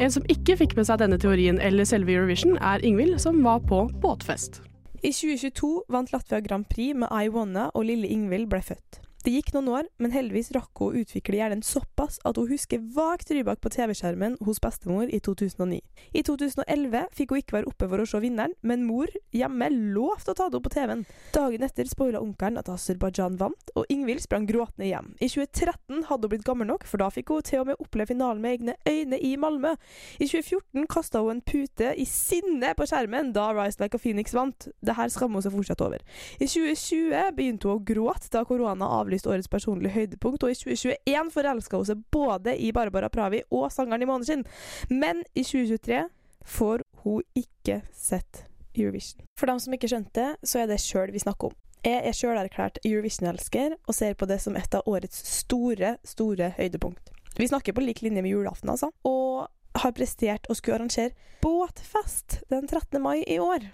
En 0.00 0.10
som 0.10 0.24
ikke 0.32 0.56
fikk 0.56 0.76
med 0.76 0.86
seg 0.88 0.98
denne 0.98 1.18
teorien 1.18 1.60
eller 1.60 1.84
selve 1.84 2.12
Eurovision, 2.12 2.56
er 2.56 2.82
Ingvild, 2.82 3.20
som 3.20 3.42
var 3.44 3.60
på 3.60 3.84
båtfest. 4.00 4.62
I 5.02 5.12
2022 5.12 5.82
vant 5.88 6.12
Latvia 6.12 6.40
Grand 6.40 6.68
Prix 6.68 6.96
med 6.96 7.08
I 7.12 7.28
Wanna, 7.28 7.70
og 7.74 7.84
lille 7.84 8.08
Ingvild 8.08 8.48
ble 8.48 8.60
født. 8.60 8.99
Det 9.20 9.34
gikk 9.34 9.50
noen 9.52 9.66
år, 9.68 9.88
men 10.00 10.14
heldigvis 10.14 10.48
rakk 10.56 10.80
hun 10.80 10.94
å 10.94 11.00
utvikle 11.02 11.36
hjernen 11.36 11.60
såpass 11.60 12.16
at 12.24 12.38
hun 12.40 12.48
husker 12.48 12.80
vagt 12.94 13.28
Rybak 13.28 13.58
på 13.60 13.68
TV-skjermen 13.74 14.38
hos 14.46 14.60
bestemor 14.64 15.10
i 15.12 15.18
2009. 15.20 15.76
I 16.16 16.22
2011 16.24 17.10
fikk 17.18 17.34
hun 17.34 17.42
ikke 17.42 17.56
være 17.58 17.68
oppe 17.68 17.88
for 17.90 18.00
å 18.00 18.06
se 18.08 18.20
vinneren, 18.22 18.54
men 18.64 18.86
mor 18.88 19.12
hjemme 19.36 19.68
lovte 19.92 20.32
å 20.32 20.38
ta 20.38 20.46
det 20.48 20.56
opp 20.56 20.64
på 20.70 20.72
TV-en. 20.72 21.02
Dagen 21.34 21.66
etter 21.66 21.90
spoila 21.90 22.22
onkelen 22.24 22.56
at 22.62 22.70
Aserbajdsjan 22.72 23.36
vant, 23.42 23.74
og 23.76 23.92
Ingvild 23.92 24.24
sprang 24.24 24.46
gråtende 24.48 24.88
hjem. 24.88 25.10
I 25.20 25.28
2013 25.28 26.06
hadde 26.08 26.24
hun 26.24 26.32
blitt 26.32 26.48
gammel 26.48 26.70
nok, 26.72 26.88
for 26.88 27.04
da 27.04 27.10
fikk 27.12 27.34
hun 27.34 27.44
til 27.44 27.60
og 27.60 27.68
med 27.68 27.84
oppleve 27.84 28.14
finalen 28.14 28.40
med 28.40 28.56
egne 28.56 28.78
øyne 28.88 29.20
i 29.20 29.34
Malmö. 29.36 29.74
I 30.16 30.30
2014 30.30 30.88
kasta 30.96 31.20
hun 31.20 31.36
en 31.36 31.44
pute 31.44 31.92
i 31.92 32.08
sinne 32.08 32.72
på 32.72 32.88
skjermen 32.88 33.34
da 33.36 33.50
Rise 33.52 33.84
Like 33.84 34.00
a 34.00 34.02
Phoenix 34.02 34.32
vant. 34.32 34.70
Det 34.80 34.96
her 34.96 35.12
skammer 35.12 35.42
hun 35.42 35.44
seg 35.44 35.58
fortsatt 35.58 35.84
over. 35.84 36.00
I 36.40 36.48
2020 36.48 37.36
begynte 37.36 37.68
hun 37.68 37.76
å 37.76 37.84
gråte 37.84 38.32
da 38.32 38.46
korona 38.48 38.88
avlyste 39.10 39.30
årets 39.30 39.50
personlige 39.50 39.94
høydepunkt, 39.94 40.44
og 40.44 40.52
i 40.52 40.58
2021 40.58 41.32
forelska 41.34 41.78
hun 41.80 41.88
seg 41.88 42.04
både 42.14 42.54
i 42.56 42.70
Barbara 42.72 43.10
Pravi 43.10 43.42
og 43.50 43.70
sangeren 43.72 44.02
i 44.02 44.08
Måneskinn. 44.08 44.44
Men 44.90 45.24
i 45.34 45.42
2023 45.42 46.04
får 46.46 46.84
hun 47.02 47.22
ikke 47.34 47.80
sett 47.92 48.44
Eurovision. 48.76 49.24
For 49.38 49.50
dem 49.50 49.58
som 49.60 49.74
ikke 49.74 49.90
skjønte 49.90 50.34
så 50.46 50.62
er 50.62 50.70
det 50.70 50.80
sjøl 50.82 51.10
vi 51.14 51.22
snakker 51.22 51.50
om. 51.50 51.56
Jeg 51.80 52.04
er 52.04 52.14
sjølerklært 52.14 52.78
Eurovision-elsker 52.84 53.74
og 53.88 53.96
ser 53.96 54.14
på 54.14 54.28
det 54.28 54.38
som 54.42 54.56
et 54.56 54.74
av 54.76 54.86
årets 54.88 55.22
store, 55.40 55.96
store 56.04 56.52
høydepunkt. 56.58 57.10
Vi 57.38 57.48
snakker 57.48 57.72
på 57.72 57.82
lik 57.82 58.02
linje 58.04 58.22
med 58.22 58.34
julaften, 58.34 58.68
altså. 58.68 58.90
Og 59.08 59.48
har 59.80 59.94
prestert 59.96 60.48
å 60.50 60.56
skulle 60.58 60.76
arrangere 60.76 61.16
båtfest 61.40 62.42
den 62.52 62.68
13. 62.68 63.00
mai 63.00 63.22
i 63.24 63.38
år. 63.40 63.70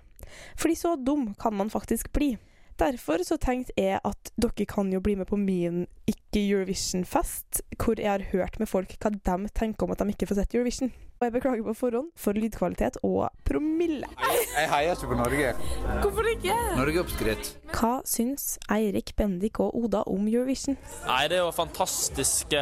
Fordi 0.56 0.76
så 0.78 0.94
dum 0.96 1.32
kan 1.40 1.56
man 1.56 1.72
faktisk 1.72 2.12
bli. 2.14 2.36
Derfor 2.76 3.22
så 3.24 3.38
tenkte 3.40 3.72
jeg 3.80 4.00
at 4.04 4.30
dere 4.36 4.66
kan 4.68 4.90
jo 4.92 5.00
bli 5.00 5.14
med 5.16 5.28
på 5.30 5.38
min 5.40 5.86
ikke-Eurovision-fest, 6.10 7.62
hvor 7.80 7.96
jeg 7.96 8.10
har 8.10 8.24
hørt 8.34 8.58
med 8.60 8.68
folk 8.68 8.92
hva 9.00 9.10
de 9.14 9.48
tenker 9.56 9.86
om 9.86 9.94
at 9.94 10.02
de 10.02 10.12
ikke 10.12 10.28
får 10.28 10.42
sett 10.42 10.56
Eurovision. 10.58 10.92
Og 11.16 11.24
jeg 11.24 11.32
beklager 11.32 11.64
på 11.64 11.72
forhånd 11.78 12.10
for 12.20 12.36
lydkvalitet 12.36 12.98
og 13.00 13.30
promille. 13.48 14.10
Jeg 14.20 14.68
heier 14.68 14.92
ikke 14.92 15.08
på 15.08 15.16
Norge. 15.16 15.54
Hvorfor 16.02 16.28
ikke? 16.34 16.56
Norge 16.76 17.00
er 17.00 17.06
oppskrytt. 17.06 17.52
Hva 17.72 17.94
syns 18.04 18.58
Eirik, 18.68 19.14
Bendik 19.16 19.56
og 19.64 19.72
Oda 19.80 20.02
om 20.12 20.28
Eurovision? 20.28 20.76
Nei, 21.06 21.22
det 21.32 21.38
er 21.38 21.46
jo 21.46 21.54
fantastiske, 21.56 22.60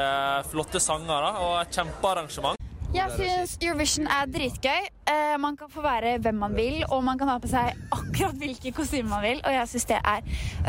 flotte 0.53 0.79
sanger 0.79 1.27
da, 1.27 1.33
og 1.42 1.57
et 1.64 1.74
kjempearrangement. 1.74 2.62
Jeg 2.95 3.11
syns 3.19 3.57
Eurovision 3.59 4.07
er 4.07 4.29
dritgøy. 4.31 4.85
Eh, 5.11 5.35
man 5.43 5.57
kan 5.59 5.71
få 5.71 5.83
være 5.83 6.19
hvem 6.23 6.37
man 6.39 6.55
vil, 6.55 6.85
og 6.95 7.03
man 7.05 7.19
kan 7.19 7.29
ha 7.33 7.39
på 7.43 7.49
seg 7.51 7.75
akkurat 7.97 8.37
hvilke 8.39 8.71
kostymer 8.77 9.11
man 9.17 9.25
vil, 9.25 9.41
og 9.43 9.53
jeg 9.57 9.71
syns 9.73 9.87
det 9.91 9.99
er 9.99 10.21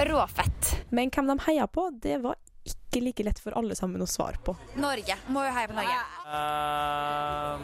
råfett. 0.09 0.71
Men 0.89 1.13
hvem 1.13 1.27
de 1.29 1.35
heier 1.45 1.69
på, 1.69 1.83
det 2.01 2.17
var 2.23 2.35
ikke 2.65 3.03
like 3.05 3.23
lett 3.27 3.39
for 3.43 3.53
alle 3.59 3.75
sammen 3.77 4.01
å 4.01 4.07
svare 4.09 4.41
på. 4.41 4.55
Norge. 4.81 5.15
Må 5.29 5.43
jo 5.45 5.51
heie 5.53 5.69
på 5.69 5.77
Norge. 5.77 5.99
Uh, 6.25 7.55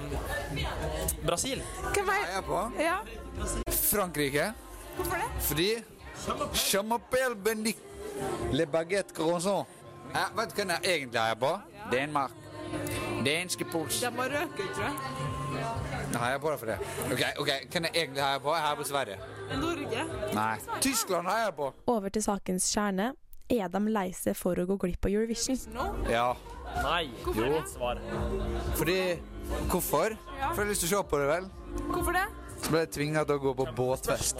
Brasil. 1.25 1.63
Hvem 1.95 2.11
heier 2.13 2.45
på? 2.45 2.59
Ja. 2.77 2.99
Frankrike. 3.81 4.51
Hvorfor 4.99 5.17
det? 5.17 5.29
Fordi 5.47 5.71
Chamapel 6.67 7.33
Bendic. 7.35 7.81
Le 8.53 8.69
baguette 8.69 9.15
croissant. 9.17 9.65
Jeg 10.11 10.37
vet 10.37 10.53
du 10.53 10.55
hvem 10.61 10.75
jeg 10.75 10.81
egentlig 10.99 11.21
heier 11.23 11.39
på? 11.47 11.55
Danmark. 11.89 12.40
Danske 13.25 13.65
puls. 13.71 14.01
De 14.01 14.11
må 14.15 14.27
røke, 14.31 14.67
tror 14.75 14.85
jeg. 14.87 14.93
Jeg 16.11 16.33
er 16.33 16.39
på 16.41 16.51
deg 16.51 16.59
for 16.59 16.71
det. 16.71 16.77
Ok, 17.11 17.23
ok, 17.43 17.49
Hvem 17.71 17.87
jeg 17.87 17.95
egentlig 17.95 18.23
heier 18.23 18.39
på? 18.43 18.53
Jeg 18.55 18.63
heier 18.65 18.79
på 18.79 18.87
Sverige. 18.87 19.17
Norge. 19.61 20.05
Nei. 20.35 20.55
Tyskland 20.81 21.27
heier 21.29 21.49
jeg 21.49 21.55
på. 21.59 21.73
Over 21.91 22.09
til 22.09 22.23
sakens 22.25 22.69
kjerne. 22.73 23.11
Er 23.51 23.67
de 23.67 23.81
lei 23.91 24.07
seg 24.15 24.37
for 24.39 24.55
å 24.55 24.65
gå 24.69 24.77
glipp 24.79 25.05
av 25.05 25.11
Eurovision? 25.11 25.59
Ja. 26.09 26.29
Nei. 26.85 27.09
Jo. 27.35 27.59
Svar. 27.67 27.99
Fordi 28.79 28.99
Hvorfor? 29.71 30.13
For 30.15 30.37
jeg 30.37 30.55
har 30.55 30.69
lyst 30.69 30.85
til 30.85 30.91
å 30.91 31.01
se 31.01 31.07
på 31.11 31.19
det, 31.19 31.27
vel. 31.27 31.47
Hvorfor 31.91 32.15
det? 32.15 32.25
Så 32.61 32.71
ble 32.71 32.83
jeg 32.85 32.91
tvinga 32.95 33.23
til 33.27 33.39
å 33.39 33.41
gå 33.41 33.53
på 33.57 33.65
båtfest. 33.75 34.39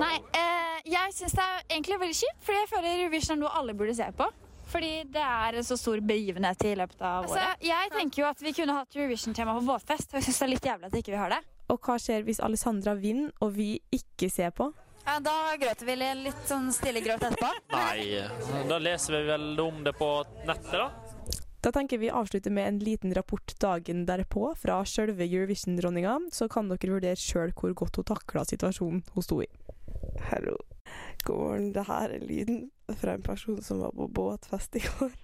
Nei, 0.00 0.16
eh, 0.34 0.80
jeg 0.90 1.14
syns 1.14 1.36
det 1.36 1.44
er 1.44 1.60
egentlig 1.68 1.98
veldig 2.00 2.16
kjipt, 2.16 2.40
fordi 2.46 2.62
jeg 2.62 2.70
føler 2.72 2.94
Eurovision 2.96 3.36
er 3.36 3.40
noe 3.44 3.52
alle 3.60 3.74
burde 3.76 3.94
se 3.94 4.08
på. 4.16 4.26
Fordi 4.70 4.90
det 5.10 5.22
er 5.24 5.56
en 5.58 5.66
så 5.66 5.76
stor 5.78 6.00
begivenhet 6.06 6.64
i 6.68 6.74
løpet 6.78 7.00
av 7.02 7.24
Altså, 7.24 7.38
året. 7.40 7.64
Jeg 7.66 7.90
tenker 7.96 8.22
jo 8.22 8.28
at 8.28 8.44
vi 8.44 8.52
kunne 8.54 8.76
hatt 8.76 8.94
Eurovision-tema 8.96 9.56
på 9.58 9.64
båtfest, 9.66 10.12
og 10.12 10.20
jeg 10.20 10.28
synes 10.28 10.38
det 10.38 10.46
er 10.46 10.52
litt 10.54 10.68
jævlig 10.70 10.90
at 10.90 11.00
ikke 11.00 11.14
vi 11.16 11.18
har 11.22 11.34
det. 11.34 11.40
Og 11.70 11.80
hva 11.86 11.96
skjer 12.02 12.22
hvis 12.26 12.40
Alessandra 12.42 12.94
vinner 12.98 13.34
og 13.42 13.52
vi 13.56 13.72
ikke 13.94 14.30
ser 14.30 14.54
på? 14.54 14.70
Ja, 15.06 15.16
da 15.24 15.56
gråter 15.58 15.88
vi 15.88 15.96
litt 15.98 16.42
sånn 16.46 16.68
stille 16.74 17.02
gråt 17.02 17.24
etterpå. 17.26 17.50
Nei, 17.74 18.20
da 18.70 18.78
leser 18.78 19.16
vi 19.16 19.22
vel 19.32 19.62
om 19.64 19.82
det 19.86 19.94
på 19.98 20.10
nettet, 20.46 20.76
da. 20.76 20.90
Da 21.60 21.72
tenker 21.76 21.98
vi 22.00 22.08
avslutte 22.08 22.48
med 22.50 22.68
en 22.68 22.78
liten 22.80 23.12
rapport 23.14 23.52
dagen 23.60 24.06
derpå 24.08 24.54
fra 24.56 24.78
sjølve 24.88 25.26
Eurovision-dronninga, 25.26 26.14
så 26.32 26.48
kan 26.48 26.70
dere 26.70 26.94
vurdere 26.94 27.18
sjøl 27.20 27.52
hvor 27.58 27.74
godt 27.76 28.00
hun 28.00 28.06
takla 28.14 28.46
situasjonen 28.48 29.02
hun 29.12 29.26
sto 29.26 29.42
i. 29.44 29.48
Hallo. 30.30 30.56
God 31.24 31.38
morgen. 31.38 31.72
Det 31.72 31.86
her 31.88 32.14
er 32.14 32.26
lyden 32.26 32.70
fra 33.00 33.14
en 33.14 33.22
person 33.22 33.62
som 33.62 33.82
var 33.84 33.94
på 33.96 34.08
båtfest 34.08 34.76
i 34.76 34.84
går. 34.86 35.14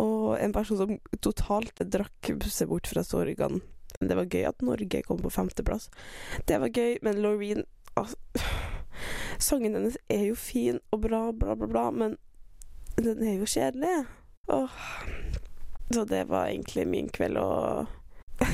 Og 0.00 0.38
en 0.40 0.54
person 0.54 0.78
som 0.80 0.98
totalt 1.20 1.82
drakk 1.92 2.32
seg 2.48 2.70
bort 2.70 2.88
fra 2.88 3.04
sorgene. 3.04 3.60
Det 4.00 4.16
var 4.16 4.26
gøy 4.26 4.46
at 4.48 4.62
Norge 4.64 5.02
kom 5.06 5.20
på 5.22 5.30
femteplass. 5.30 5.90
Det 6.48 6.58
var 6.60 6.72
gøy, 6.72 6.96
men 7.02 7.20
Laureen 7.22 7.64
altså, 7.94 8.16
Sangen 9.42 9.74
hennes 9.76 9.98
er 10.10 10.26
jo 10.30 10.34
fin 10.38 10.78
og 10.94 11.04
bra, 11.04 11.30
bla, 11.32 11.56
bla, 11.58 11.68
bla, 11.68 11.90
men 11.90 12.16
den 12.96 13.22
er 13.26 13.38
jo 13.40 13.48
kjedelig. 13.48 14.04
Åh. 14.48 14.70
Så 15.92 16.04
det 16.08 16.24
var 16.28 16.46
egentlig 16.46 16.86
min 16.88 17.08
kveld 17.08 17.36
og 17.36 17.86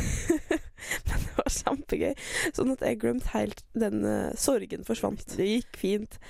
Men 1.09 1.28
var 1.48 1.56
kjempegøy. 1.56 2.12
Sånn 2.56 2.74
at 2.76 2.84
jeg 2.84 3.00
glemte 3.02 3.32
helt 3.34 3.64
den 3.78 4.04
uh, 4.04 4.37
sorgen 4.38 4.84
forsvant. 4.87 5.24
Det 5.34 5.48
gikk 5.48 5.80
fint. 5.80 6.20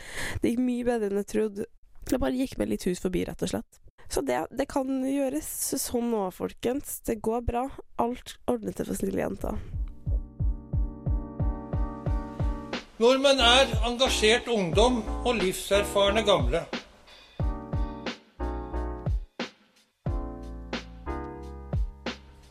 Det 0.43 0.55
gikk 0.55 0.65
mye 0.65 0.87
bedre 0.89 1.11
enn 1.11 1.23
jeg 1.23 1.33
trodde. 1.35 1.69
Jeg 2.09 2.23
bare 2.23 2.39
gikk 2.39 2.57
med 2.61 2.73
litt 2.73 2.87
hus 2.89 3.03
forbi, 3.05 3.27
rett 3.29 3.45
og 3.45 3.53
slett. 3.53 3.83
Så 4.09 4.23
det, 4.25 4.39
det 4.57 4.65
kan 4.71 4.89
gjøres 5.05 5.49
sånn 5.77 6.09
nå, 6.15 6.23
folkens. 6.33 7.03
Det 7.05 7.19
går 7.21 7.45
bra. 7.45 7.67
Alt 8.01 8.39
ordner 8.49 8.73
seg 8.73 8.89
for 8.89 9.01
snille 9.03 9.21
jenter. 9.21 9.61
Nordmenn 12.99 13.39
er 13.39 13.69
engasjert 13.87 14.49
ungdom 14.51 15.03
og 15.23 15.37
livserfarne 15.39 16.25
gamle. 16.27 16.65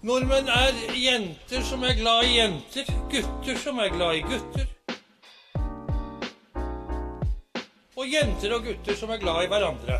Nordmenn 0.07 0.47
er 0.47 0.77
jenter 0.95 1.63
som 1.67 1.81
er 1.83 1.97
glad 1.97 2.23
i 2.23 2.37
jenter, 2.37 2.87
gutter 3.11 3.57
som 3.59 3.79
er 3.83 3.89
glad 3.91 4.15
i 4.15 4.21
gutter. 4.23 4.67
Og 7.97 8.05
jenter 8.07 8.53
og 8.55 8.61
gutter 8.69 8.95
som 8.95 9.11
er 9.11 9.19
glad 9.19 9.41
i 9.43 9.49
hverandre. 9.51 9.97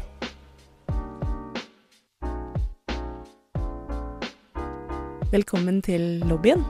Velkommen 5.33 5.81
til 5.83 6.05
lobbyen 6.29 6.63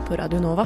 på 0.00 0.18
Radio 0.18 0.40
Nova. 0.42 0.64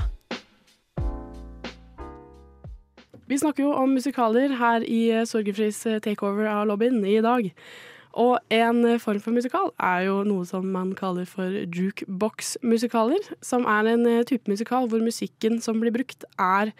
Vi 3.28 3.42
snakker 3.42 3.66
jo 3.66 3.74
om 3.76 3.92
musikaler 3.98 4.56
her 4.56 4.88
i 4.88 5.02
Sorgenfris 5.28 5.82
takeover 6.00 6.48
av 6.54 6.64
lobbyen 6.72 7.04
i 7.04 7.20
dag. 7.20 7.52
Og 8.16 8.38
en 8.54 8.80
form 9.02 9.20
for 9.20 9.36
musikal 9.36 9.68
er 9.82 10.06
jo 10.06 10.22
noe 10.24 10.46
som 10.48 10.64
man 10.72 10.94
kaller 10.96 11.28
for 11.28 11.52
jukebox-musikaler. 11.52 13.28
Som 13.44 13.68
er 13.68 13.90
en 13.92 14.06
type 14.28 14.48
musikal 14.48 14.88
hvor 14.88 15.04
musikken 15.04 15.60
som 15.60 15.82
blir 15.82 15.92
brukt, 15.92 16.24
er 16.40 16.72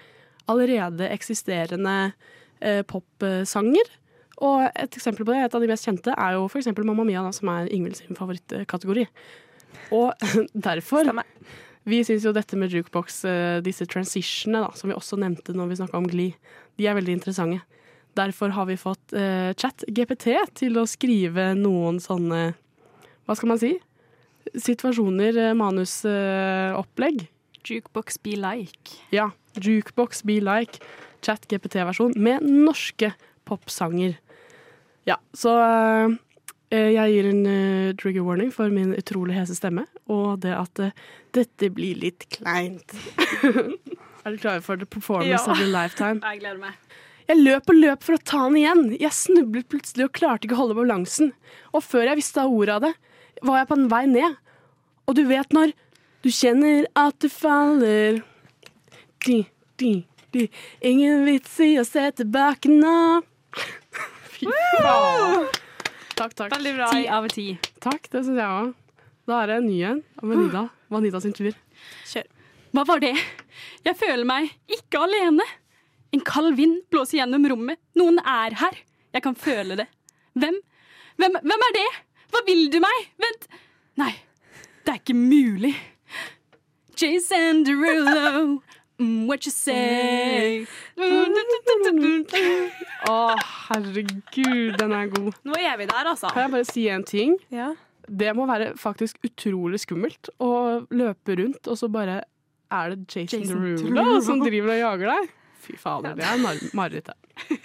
allerede 0.49 1.11
eksisterende 1.13 2.15
eh, 2.61 2.81
popsanger. 2.89 3.93
Og 4.45 4.67
et 4.69 4.97
eksempel 4.97 5.25
på 5.25 5.33
det, 5.33 5.45
et 5.45 5.57
av 5.57 5.63
de 5.65 5.69
mest 5.71 5.89
kjente, 5.89 6.13
er 6.13 6.37
jo 6.37 6.47
f.eks. 6.49 6.69
Mamma 6.77 7.07
Mia, 7.09 7.25
da, 7.25 7.33
som 7.33 7.51
er 7.53 7.71
Ingvild 7.73 8.01
sin 8.01 8.19
favorittkategori. 8.19 9.07
Og 9.97 10.29
derfor 10.69 11.13
Vi 11.87 12.01
syns 12.03 12.25
jo 12.27 12.33
dette 12.35 12.57
med 12.59 12.73
jukebox, 12.75 13.25
eh, 13.31 13.61
disse 13.63 13.87
transitionene, 13.87 14.65
da, 14.65 14.75
som 14.75 14.91
vi 14.91 14.97
også 14.97 15.21
nevnte 15.23 15.55
når 15.55 15.69
vi 15.71 15.77
snakka 15.79 16.01
om 16.01 16.09
Glee, 16.11 16.35
de 16.81 16.89
er 16.89 16.97
veldig 16.99 17.21
interessante. 17.21 17.61
Derfor 18.17 18.49
har 18.57 18.67
vi 18.71 18.77
fått 18.81 19.13
eh, 19.13 19.51
chat 19.61 19.85
GPT 19.93 20.31
til 20.57 20.79
å 20.81 20.87
skrive 20.89 21.51
noen 21.59 21.99
sånne 22.01 22.55
Hva 23.27 23.37
skal 23.37 23.51
man 23.51 23.61
si? 23.61 23.75
Situasjoner, 24.57 25.37
eh, 25.51 25.55
manusopplegg. 25.59 27.27
Jukebox 27.67 28.21
be 28.23 28.37
like. 28.39 28.95
Ja. 29.13 29.31
Jukebox 29.59 30.23
be 30.29 30.39
like. 30.41 30.79
Chat 31.27 31.49
GPT-versjon 31.51 32.15
med 32.23 32.45
norske 32.47 33.11
popsanger. 33.49 34.15
Ja, 35.09 35.17
så 35.35 35.53
eh, 36.71 36.93
jeg 36.95 37.13
gir 37.17 37.29
en 37.33 37.43
trigger 37.99 38.25
warning 38.27 38.53
for 38.55 38.71
min 38.71 38.95
utrolig 38.95 39.35
hese 39.37 39.55
stemme, 39.59 39.85
og 40.11 40.41
det 40.45 40.55
at 40.55 40.81
dette 41.37 41.69
blir 41.75 41.99
litt 42.03 42.29
kleint. 42.39 42.95
er 44.27 44.31
du 44.35 44.39
klar 44.43 44.63
for 44.63 44.79
the 44.79 44.87
performance 44.87 45.43
Ja. 45.43 45.43
of 45.53 45.59
your 45.61 45.71
lifetime? 45.75 46.23
Jeg 46.23 46.41
gleder 46.45 46.63
meg. 46.63 46.79
Jeg 47.27 47.43
løp 47.43 47.71
og 47.73 47.79
løp 47.79 48.05
for 48.07 48.17
å 48.17 48.23
ta 48.23 48.45
den 48.47 48.59
igjen. 48.61 48.83
Jeg 49.01 49.15
snublet 49.15 49.69
plutselig 49.73 50.07
og 50.07 50.15
klarte 50.15 50.47
ikke 50.47 50.55
å 50.55 50.63
holde 50.63 50.79
balansen. 50.79 51.33
Og 51.75 51.83
før 51.83 52.07
jeg 52.11 52.21
visste 52.21 52.45
ordet 52.47 52.77
av 52.77 52.85
det, 52.87 52.93
var 53.43 53.61
jeg 53.61 53.71
på 53.71 53.79
en 53.81 53.89
vei 53.91 54.05
ned. 54.11 54.37
Og 55.07 55.19
du 55.19 55.25
vet 55.27 55.55
når 55.55 55.75
du 56.23 56.31
kjenner 56.35 56.87
at 56.99 57.19
du 57.23 57.29
faller 57.31 58.23
di, 59.27 59.43
di, 59.79 59.93
di. 60.35 60.47
Ingen 60.87 61.27
vits 61.27 61.59
i 61.63 61.75
å 61.81 61.85
se 61.87 62.07
tilbake 62.23 62.71
nå. 62.71 62.97
Fy 64.37 64.49
faen. 64.83 65.47
Takk, 66.17 66.33
takk. 66.33 66.55
Veldig 66.55 66.75
bra. 66.79 66.89
Ti 66.95 67.07
av 67.13 67.29
ti. 67.33 67.51
Takk, 67.83 68.09
det 68.13 68.23
syns 68.25 68.41
jeg 68.41 68.47
òg. 68.49 68.73
Da 69.27 69.43
er 69.43 69.51
det 69.51 69.61
en 69.61 69.67
ny 69.69 69.77
en 69.85 70.01
av 70.23 70.31
Vanida. 70.31 70.65
Vanida 70.95 71.21
sin 71.21 71.35
tur. 71.37 71.51
Kjør. 72.07 72.27
Hva 72.77 72.85
var 72.87 73.03
det? 73.03 73.15
Jeg 73.87 73.99
føler 73.99 74.27
meg 74.29 74.53
ikke 74.71 75.03
alene. 75.03 75.45
En 76.17 76.23
kald 76.25 76.55
vind 76.57 76.79
blåser 76.93 77.19
gjennom 77.21 77.45
rommet. 77.53 77.77
Noen 77.99 78.17
er 78.25 78.55
her. 78.57 78.77
Jeg 79.13 79.23
kan 79.25 79.35
føle 79.37 79.77
det. 79.77 79.85
Hvem? 80.37 80.55
Hvem, 81.21 81.35
hvem 81.45 81.65
er 81.67 81.75
det? 81.77 81.89
Hva 82.33 82.41
vil 82.47 82.63
du 82.73 82.79
meg? 82.81 83.03
Vent. 83.21 83.45
Nei, 84.01 84.15
det 84.85 84.95
er 84.95 85.01
ikke 85.03 85.17
mulig. 85.17 85.75
Jason 86.97 87.61
Derulo, 87.67 88.63
mm, 88.99 89.27
what 89.29 89.45
you 89.45 89.53
say? 89.53 90.65
Å, 90.97 93.17
herregud, 93.69 94.79
den 94.81 94.95
er 94.97 95.11
god. 95.13 95.37
Nå 95.45 95.53
er 95.61 95.77
vi 95.81 95.89
der, 95.91 96.09
altså. 96.15 96.31
Kan 96.33 96.47
jeg 96.47 96.53
bare 96.57 96.69
si 96.69 96.87
en 96.93 97.05
ting? 97.09 97.37
Ja. 97.53 97.69
Det 98.07 98.33
må 98.39 98.47
være 98.49 98.73
faktisk 98.81 99.21
utrolig 99.27 99.81
skummelt 99.85 100.31
å 100.41 100.51
løpe 100.95 101.37
rundt, 101.43 101.65
og 101.69 101.77
så 101.81 101.87
bare 101.93 102.23
er 102.73 102.95
det 102.95 103.05
Jason, 103.13 103.43
Jason 103.45 103.61
Derulo 103.61 103.93
Derulo. 104.01 104.21
som 104.25 104.41
driver 104.45 104.73
og 104.77 104.81
jager 104.81 105.07
deg. 105.13 105.23
Fy 105.67 105.75
fader, 105.81 106.15
det 106.15 106.27
er 106.27 106.39
mar 106.39 106.61
marerittet. 106.79 107.19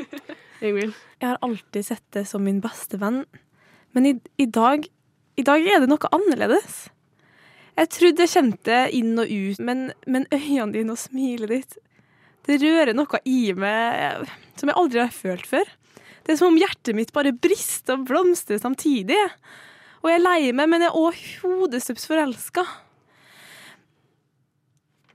Ingvild? 0.66 0.96
Jeg 1.22 1.28
har 1.28 1.40
alltid 1.46 1.86
sett 1.86 2.06
det 2.16 2.26
som 2.30 2.44
min 2.46 2.62
beste 2.64 2.98
venn. 3.02 3.24
Men 3.94 4.08
i, 4.10 4.16
i, 4.42 4.48
dag, 4.50 4.88
i 5.38 5.46
dag 5.46 5.66
er 5.68 5.84
det 5.84 5.90
noe 5.92 6.12
annerledes. 6.16 6.88
Jeg 7.78 7.92
trodde 7.96 8.26
jeg 8.26 8.34
kjente 8.34 8.80
inn 8.94 9.14
og 9.22 9.30
ut, 9.30 9.62
men, 9.64 9.92
men 10.06 10.28
øynene 10.34 10.74
dine 10.76 10.94
og 10.94 11.00
smilet 11.00 11.50
ditt 11.50 11.78
Det 12.46 12.58
rører 12.62 12.94
noe 12.98 13.22
i 13.26 13.54
meg 13.56 14.28
som 14.60 14.70
jeg 14.70 14.78
aldri 14.78 15.02
har 15.02 15.14
følt 15.16 15.48
før. 15.50 15.70
Det 16.22 16.34
er 16.34 16.40
som 16.42 16.52
om 16.52 16.60
hjertet 16.60 16.98
mitt 16.98 17.14
bare 17.16 17.34
brister 17.34 17.98
og 17.98 18.06
blomstrer 18.10 18.62
samtidig. 18.62 19.18
Og 20.02 20.10
jeg 20.10 20.20
er 20.20 20.26
lei 20.26 20.52
meg, 20.54 20.70
men 20.70 20.82
jeg 20.84 20.92
er 20.92 20.98
òg 20.98 21.18
hodestups 21.42 22.06
forelska. 22.10 22.66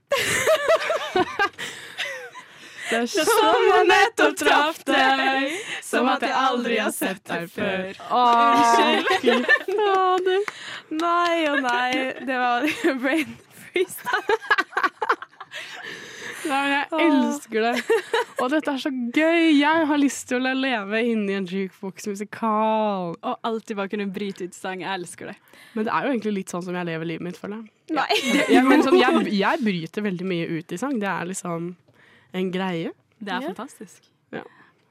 Det 2.89 3.01
som 3.11 3.65
jeg 3.67 3.87
nettopp 3.89 4.37
traff 4.39 4.79
deg, 4.87 5.57
som 5.83 6.07
at 6.11 6.23
jeg 6.23 6.35
aldri 6.39 6.77
har 6.79 6.93
sett 6.95 7.23
deg 7.27 7.49
før. 7.51 7.97
Unnskyld. 8.21 9.51
Fader. 9.67 10.51
Nei 11.03 11.35
og 11.51 11.61
nei. 11.65 11.91
Det 12.27 12.39
var 12.39 12.67
brain 13.03 13.35
freeze. 13.51 14.17
Nei, 16.47 16.57
men 16.63 16.73
jeg 16.73 17.07
elsker 17.07 17.65
det. 17.65 17.97
Og 18.39 18.51
dette 18.53 18.71
er 18.71 18.81
så 18.81 18.91
gøy. 18.93 19.47
Jeg 19.57 19.87
har 19.89 19.99
lyst 19.99 20.27
til 20.29 20.45
å 20.45 20.53
leve 20.55 21.01
inni 21.03 21.35
en 21.35 21.47
jukebox-musikal. 21.49 23.17
Og 23.17 23.47
alltid 23.47 23.79
bare 23.79 23.91
kunne 23.91 24.07
bryte 24.13 24.47
ut 24.47 24.55
sang. 24.55 24.83
Jeg 24.85 24.93
elsker 25.01 25.33
det. 25.33 25.35
Men 25.75 25.87
det 25.87 25.93
er 25.95 26.05
jo 26.05 26.13
egentlig 26.13 26.35
litt 26.37 26.53
sånn 26.53 26.63
som 26.63 26.77
jeg 26.77 26.87
lever 26.87 27.09
livet 27.09 27.27
mitt, 27.27 27.39
føler 27.41 27.59
jeg. 27.59 27.73
Nei. 27.97 28.07
Jeg, 28.53 28.63
men 28.67 28.85
sånn, 28.85 28.99
jeg, 28.99 29.27
jeg 29.35 29.63
bryter 29.65 30.07
veldig 30.07 30.29
mye 30.29 30.47
ut 30.55 30.75
i 30.75 30.79
sang. 30.79 30.95
Det 31.01 31.09
er 31.11 31.29
liksom 31.33 31.73
en 32.33 32.51
greie. 32.51 32.91
Det 33.19 33.33
er 33.33 33.47
fantastisk. 33.51 34.09
Ja. 34.35 34.43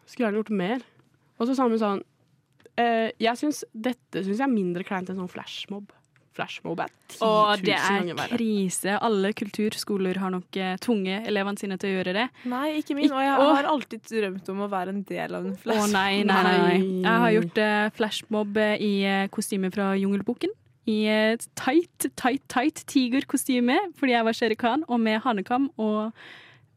Skulle 0.07 0.29
gjerne 0.31 0.41
gjort 0.43 0.55
mer. 0.57 0.87
Og 1.37 1.49
så 1.49 1.55
sammen 1.59 1.77
sånn 1.79 2.01
eh, 2.81 3.11
Jeg 3.21 3.37
synes, 3.37 3.65
dette 3.75 4.23
syns 4.25 4.39
jeg 4.41 4.47
er 4.47 4.53
mindre 4.53 4.87
kleint 4.89 5.11
enn 5.13 5.19
sånn 5.21 5.31
flashmob. 5.31 5.93
Flashmob 6.37 6.81
er 6.85 6.91
10 7.15 7.21
000 7.23 7.29
Og 7.29 7.63
det 7.65 7.77
er 7.77 8.29
krise. 8.35 8.97
Alle 9.01 9.31
kulturskoler 9.37 10.19
har 10.21 10.33
nok 10.35 10.57
eh, 10.61 10.75
tvunget 10.85 11.29
elevene 11.31 11.61
sine 11.61 11.79
til 11.81 11.93
å 11.93 11.95
gjøre 11.99 12.13
det. 12.17 12.27
Nei, 12.53 12.67
ikke 12.83 12.97
min. 12.99 13.09
Og 13.09 13.23
jeg 13.25 13.39
har 13.41 13.69
alltid 13.71 14.05
drømt 14.11 14.51
om 14.53 14.61
å 14.67 14.69
være 14.73 14.93
en 14.93 15.03
del 15.09 15.37
av 15.39 15.47
en 15.49 15.55
Å 15.55 15.61
flash. 15.63 15.93
nei, 15.95 16.23
nei, 16.29 16.41
nei, 16.45 16.57
nei. 16.61 16.79
Jeg 17.07 17.23
har 17.25 17.35
gjort 17.39 17.61
eh, 17.65 17.89
flashmob 17.97 18.61
eh, 18.61 18.75
i 18.85 18.93
eh, 19.09 19.29
kostyme 19.33 19.73
fra 19.73 19.95
Jungelboken. 19.97 20.53
I 20.87 20.99
et 21.11 21.49
tight, 21.59 22.11
tight, 22.15 22.45
tight 22.53 22.85
tigerkostyme 22.87 23.75
fordi 23.99 24.13
jeg 24.15 24.27
var 24.29 24.37
Shere 24.39 24.55
Khan, 24.61 24.85
og 24.87 25.01
med 25.03 25.19
hanekam 25.25 25.71
og 25.83 26.13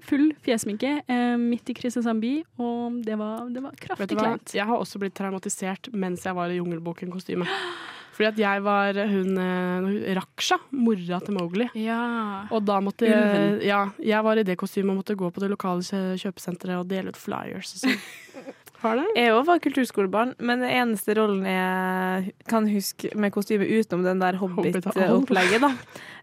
full 0.06 0.32
fjesminke 0.46 0.96
eh, 1.06 1.36
midt 1.40 1.70
i 1.72 1.76
Kristiansand 1.78 2.24
by. 2.24 2.34
Og 2.62 3.00
det 3.06 3.18
var, 3.20 3.48
det 3.54 3.64
var 3.64 3.78
kraftig 3.80 4.18
kleint. 4.18 4.56
Jeg 4.56 4.68
har 4.70 4.80
også 4.80 5.02
blitt 5.02 5.18
traumatisert 5.18 5.92
mens 5.94 6.26
jeg 6.28 6.38
var 6.38 6.52
i 6.52 6.60
Jungelboken-kostyme. 6.60 7.48
Fordi 8.20 8.28
at 8.28 8.40
jeg 8.42 8.64
var 8.66 8.98
hun, 9.08 9.38
eh, 9.40 10.16
Raksha, 10.18 10.58
mora 10.76 11.22
til 11.24 11.38
Mowgli. 11.38 11.70
Ja. 11.80 12.00
Og 12.52 12.66
da 12.68 12.82
måtte 12.84 13.08
Ulven. 13.08 13.62
ja, 13.64 13.86
jeg 14.04 14.26
var 14.28 14.42
i 14.42 14.44
det 14.44 14.58
kostymet 14.60 14.92
og 14.92 15.00
måtte 15.04 15.16
gå 15.20 15.30
på 15.32 15.44
det 15.44 15.52
lokale 15.54 16.04
kjøpesenteret 16.20 16.82
og 16.82 16.90
dele 16.92 17.14
ut 17.14 17.20
flyers. 17.20 17.78
Og 17.78 17.86
sånn. 17.86 18.02
Har 18.80 18.96
det? 18.96 19.08
Jeg 19.20 19.34
òg 19.36 19.44
var 19.50 19.60
kulturskolebarn, 19.60 20.30
men 20.40 20.62
den 20.64 20.72
eneste 20.72 21.16
rollen 21.18 21.44
jeg 21.44 22.32
kan 22.48 22.68
huske 22.72 23.12
med 23.20 23.34
kostyme 23.36 23.68
utenom 23.68 24.06
den 24.08 24.22
der 24.24 24.38
Hobbit-opplegget, 24.40 25.60
da, 25.66 25.72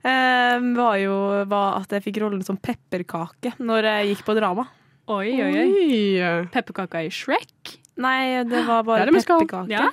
eh, 0.09 0.65
var 0.79 0.97
jo 1.03 1.19
var 1.51 1.83
at 1.83 1.93
jeg 1.93 2.07
fikk 2.09 2.23
rollen 2.25 2.43
som 2.47 2.57
pepperkake 2.57 3.53
når 3.61 3.91
jeg 3.91 4.15
gikk 4.15 4.25
på 4.31 4.37
drama. 4.39 4.65
Oi, 5.13 5.37
oi, 5.39 5.53
oi. 5.63 6.47
Pepperkaka 6.51 7.05
i 7.05 7.13
Shrek? 7.13 7.77
Nei, 8.01 8.43
det 8.49 8.65
var 8.67 8.83
bare 8.89 9.05
det 9.07 9.21
pepperkake. 9.21 9.69
Ja, 9.71 9.91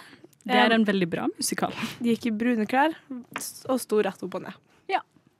det 0.47 0.55
er 0.63 0.73
en 0.75 0.87
veldig 0.87 1.09
bra 1.11 1.27
musikal. 1.35 1.75
De 1.99 2.15
gikk 2.15 2.31
i 2.31 2.35
brune 2.35 2.65
klær 2.67 2.95
og 3.11 3.79
sto 3.83 3.99
rett 4.03 4.23
opp 4.25 4.39
og 4.39 4.47
ned. 4.47 4.55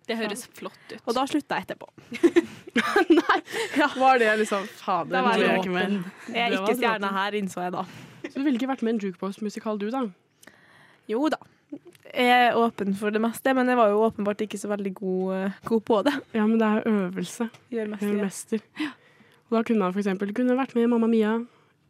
Det 0.08 0.18
høres 0.20 0.48
flott 0.52 0.92
ut. 0.92 1.00
Og 1.06 1.16
da 1.16 1.24
slutta 1.30 1.60
jeg 1.60 1.68
etterpå. 1.68 1.88
Nei, 3.20 3.40
ja. 3.78 3.88
Var 3.96 4.20
det 4.20 4.34
liksom 4.42 4.66
Fader, 4.80 5.22
nå 5.22 5.32
er 5.32 5.44
jeg 5.46 5.62
ikke 5.62 5.74
med. 5.76 5.98
Jeg 6.34 6.44
er 6.48 6.58
ikke 6.58 6.76
stjerne 6.80 7.12
her, 7.14 7.38
innså 7.40 7.64
jeg 7.64 7.76
da. 7.76 7.86
Så 8.26 8.36
du 8.36 8.44
ville 8.44 8.58
ikke 8.58 8.72
vært 8.72 8.84
med 8.86 8.96
i 8.96 8.98
en 8.98 9.04
jukebox-musikal, 9.08 9.80
du, 9.80 9.90
da? 9.94 10.08
Jo 11.12 11.28
da. 11.32 11.40
Jeg 12.14 12.50
er 12.50 12.58
åpen 12.60 12.94
for 12.98 13.14
det 13.14 13.22
meste, 13.24 13.54
men 13.58 13.70
jeg 13.70 13.80
var 13.80 13.90
jo 13.90 14.04
åpenbart 14.06 14.44
ikke 14.46 14.60
så 14.62 14.70
veldig 14.70 14.92
god, 14.98 15.24
eh, 15.38 15.62
god 15.70 15.86
på 15.88 16.02
det. 16.06 16.14
Ja, 16.36 16.46
men 16.46 16.60
det 16.62 16.68
er 16.68 16.90
øvelse. 16.90 17.50
Gjør 17.74 17.94
mester, 17.96 18.60
Gjør 18.62 18.84
ja. 18.84 18.92
Og 19.50 19.58
da 19.58 19.64
kunne 19.70 19.86
han 19.86 19.94
for 19.96 20.02
eksempel 20.02 20.34
kunne 20.36 20.58
vært 20.58 20.76
med 20.78 20.88
i 20.88 20.92
Mamma 20.92 21.10
Mia. 21.10 21.38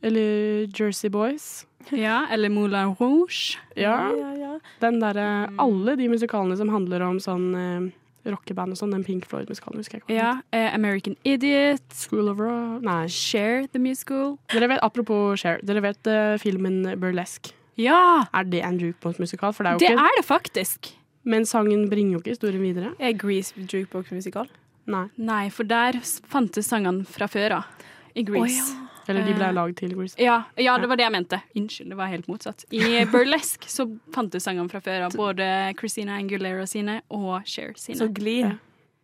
Eller 0.04 0.68
Jersey 0.68 1.10
Boys. 1.12 1.66
Ja, 1.96 2.26
eller 2.32 2.52
Moulin 2.52 2.96
Rouge. 3.00 3.58
Ja. 3.76 4.12
Ja, 4.12 4.32
ja, 4.36 4.54
Den 4.84 5.00
derre 5.00 5.50
Alle 5.60 5.96
de 6.00 6.10
musikalene 6.12 6.58
som 6.60 6.72
handler 6.72 7.04
om 7.08 7.20
sånn 7.24 7.46
eh, 7.56 7.92
rockeband 8.26 8.76
og 8.76 8.80
sånn. 8.80 8.94
Den 8.96 9.04
Pink 9.08 9.28
Floyd-musikalen, 9.30 9.82
husker 9.82 10.00
jeg 10.00 10.06
ikke. 10.06 10.16
Ja, 10.16 10.32
uh, 10.56 10.70
American 10.76 11.18
Idiot. 11.28 11.84
School 11.94 12.32
of 12.32 12.40
Rock 12.42 12.84
Nei. 12.86 13.06
Share 13.12 13.68
the 13.74 13.82
musical. 13.82 14.38
Dere 14.54 14.70
vet, 14.72 14.84
apropos 14.86 15.42
Share, 15.42 15.62
dere 15.66 15.84
vet 15.86 16.12
uh, 16.12 16.36
filmen 16.42 16.84
Burlesque? 17.02 17.56
Ja! 17.80 18.26
Er 18.34 18.46
det 18.46 18.62
en 18.66 18.78
jukebox-musikal? 18.82 19.54
For 19.56 19.66
det 19.66 19.72
er 19.72 19.74
jo 19.74 19.84
Det 19.84 19.94
ikke 19.94 20.06
er 20.10 20.20
det 20.20 20.26
faktisk. 20.28 20.92
Men 21.24 21.48
sangen 21.48 21.88
bringer 21.90 22.18
jo 22.18 22.24
ikke 22.24 22.36
historien 22.36 22.62
videre. 22.62 22.94
Er 23.00 23.16
Grease 23.18 23.56
jukebox-musikal? 23.58 24.50
Nei. 24.92 25.08
Nei, 25.16 25.48
for 25.54 25.64
der 25.68 26.00
fantes 26.04 26.68
sangene 26.68 27.08
fra 27.08 27.30
før 27.32 27.62
av. 27.62 27.86
I 28.14 28.26
Grease. 28.28 28.76
Eller 29.08 29.26
de 29.28 29.34
ble 29.34 29.44
Eh, 29.50 29.54
lagd 29.54 29.76
til 29.78 29.94
Grease. 29.96 30.16
Ja, 30.20 30.44
ja, 30.58 30.78
det 30.78 30.88
var 30.88 30.96
det 30.96 31.04
jeg 31.06 31.12
mente. 31.12 31.42
Unnskyld, 31.56 31.90
det 31.90 31.98
var 31.98 32.08
helt 32.08 32.28
motsatt. 32.28 32.66
I 32.72 33.04
Burlesque 33.12 33.68
så 33.68 33.88
fantes 34.14 34.44
sangene 34.44 34.70
fra 34.72 34.80
før 34.80 35.08
av. 35.10 35.12
Både 35.18 35.74
Christina 35.80 36.18
Angulera 36.18 36.66
sine 36.68 37.02
og 37.12 37.42
Cher 37.46 37.74
sine. 37.76 37.98
Så 38.00 38.08
Glee. 38.14 38.54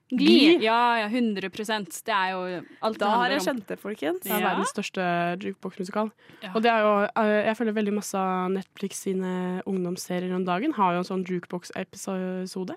Glee? 0.10 0.56
Ja, 0.64 0.98
ja, 1.04 1.08
100% 1.08 2.02
Det 2.04 2.10
er 2.16 2.32
jo 2.32 2.40
alt 2.42 2.64
det 2.64 2.82
handler 2.82 2.96
om. 2.96 2.98
Da 2.98 3.10
har 3.20 3.30
jeg 3.30 3.42
kjent 3.42 3.46
skjønt 3.46 3.68
det, 3.68 3.80
folkens. 3.80 4.22
Det 4.24 4.32
er 4.32 4.40
Ja. 4.40 4.48
verdens 4.56 4.72
største 4.74 5.04
jukebox-musikal. 5.44 6.12
Ja. 6.42 6.50
Og 6.56 6.64
det 6.64 6.72
er 6.72 6.80
jo, 6.82 6.94
eh, 7.16 7.46
jeg 7.46 7.58
føler 7.58 7.74
veldig 7.78 7.94
masse 7.94 8.16
av 8.18 8.50
Netflix 8.50 9.04
sine 9.04 9.62
ungdomsserier 9.68 10.34
om 10.34 10.44
dagen 10.46 10.74
har 10.74 10.94
jo 10.94 10.98
en 11.00 11.04
sånn 11.04 11.26
jukebox-episode. 11.28 12.76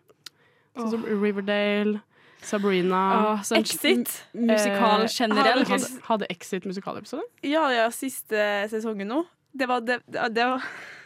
Sånn 0.77 0.91
som 0.91 1.03
Riverdale, 1.05 2.03
Sabrina 2.43 3.01
sånn 3.47 3.59
Exit. 3.63 4.11
Musikal 4.35 5.03
Eh, 5.05 5.09
generelt. 5.09 5.69
Hadde, 5.69 6.01
hadde 6.09 6.27
Exit 6.31 6.65
musikalepisode? 6.67 7.23
Ja, 7.43 7.69
ja, 7.73 7.89
siste 7.91 8.69
sesongen 8.71 9.09
nå. 9.09 9.23
Det 9.55 9.67
var 9.69 9.81
det, 9.85 10.01
det, 10.09 10.29
det 10.35 10.45
var 10.49 10.63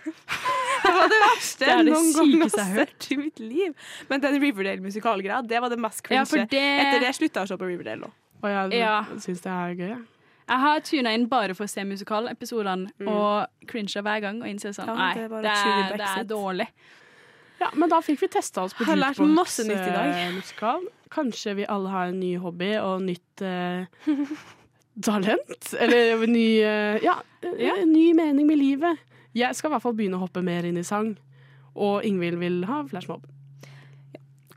Det 0.86 0.92
var 0.94 1.08
det 1.10 1.18
verste 1.24 1.64
Det 1.64 1.70
er 1.72 1.82
det 1.82 1.92
noen 1.92 2.12
gang 2.14 2.34
jeg 2.46 2.50
har 2.62 2.74
hørt 2.76 3.06
i 3.10 3.16
mitt 3.18 3.40
liv. 3.42 3.72
Men 4.08 4.20
den 4.22 4.36
Riverdale-musikalgreia, 4.42 5.40
det 5.42 5.60
var 5.64 5.72
det 5.72 5.78
mest 5.82 6.02
cringe. 6.06 6.22
Ja, 6.30 6.44
det- 6.46 6.60
Etter 6.86 7.00
det 7.02 7.14
slutta 7.16 7.42
jeg 7.42 7.48
å 7.48 7.48
se 7.48 7.56
på 7.62 7.66
Riverdale. 7.70 8.10
Og 8.42 8.50
jeg 8.52 8.80
Ja. 8.80 9.04
syns 9.18 9.40
det 9.42 9.50
er 9.50 9.74
gøy. 9.74 9.88
jeg. 9.88 10.04
Har 10.48 10.78
tuna 10.80 11.10
inn 11.12 11.26
bare 11.26 11.54
for 11.54 11.64
å 11.64 11.68
se 11.68 11.82
musikalepisodene 11.82 12.92
Mm. 13.00 13.08
og 13.08 13.48
cringer 13.66 14.02
hver 14.02 14.20
gang 14.20 14.42
og 14.42 14.46
innser 14.48 14.70
sånn 14.70 14.86
Ja, 14.86 14.94
Nei, 14.94 15.14
det 15.14 15.24
er 15.24 15.96
det 15.96 16.06
er, 16.06 16.24
dårlig. 16.24 16.68
Ja, 17.60 17.70
men 17.74 17.88
da 17.88 18.00
fikk 18.00 18.20
vi 18.20 18.28
testa 18.28 18.62
oss 18.62 18.74
på 18.74 18.84
Har 18.84 18.96
lært 18.96 19.18
masse 19.18 19.64
nytt 19.64 19.88
i 19.88 19.90
dag. 19.90 20.14
jukebox-musikal. 20.14 20.86
Kanskje 21.10 21.54
vi 21.54 21.66
alle 21.70 21.90
har 21.92 22.10
en 22.10 22.20
ny 22.20 22.36
hobby 22.42 22.72
og 22.80 23.04
nytt 23.06 23.42
eh, 23.44 23.86
talent? 25.06 25.70
Eller 25.78 26.16
en 26.16 26.32
ny 26.32 26.48
eh, 26.62 26.98
Ja, 27.04 27.18
ja, 27.60 27.76
ny 27.86 28.10
mening 28.16 28.48
med 28.48 28.58
livet. 28.58 29.02
Jeg 29.36 29.56
skal 29.56 29.70
i 29.70 29.74
hvert 29.74 29.84
fall 29.84 29.96
begynne 29.96 30.18
å 30.18 30.24
hoppe 30.24 30.42
mer 30.44 30.66
inn 30.66 30.80
i 30.80 30.86
sang. 30.86 31.14
Og 31.76 32.04
Ingvild 32.08 32.40
vil 32.40 32.62
ha 32.68 32.80
flashmob. 32.88 33.26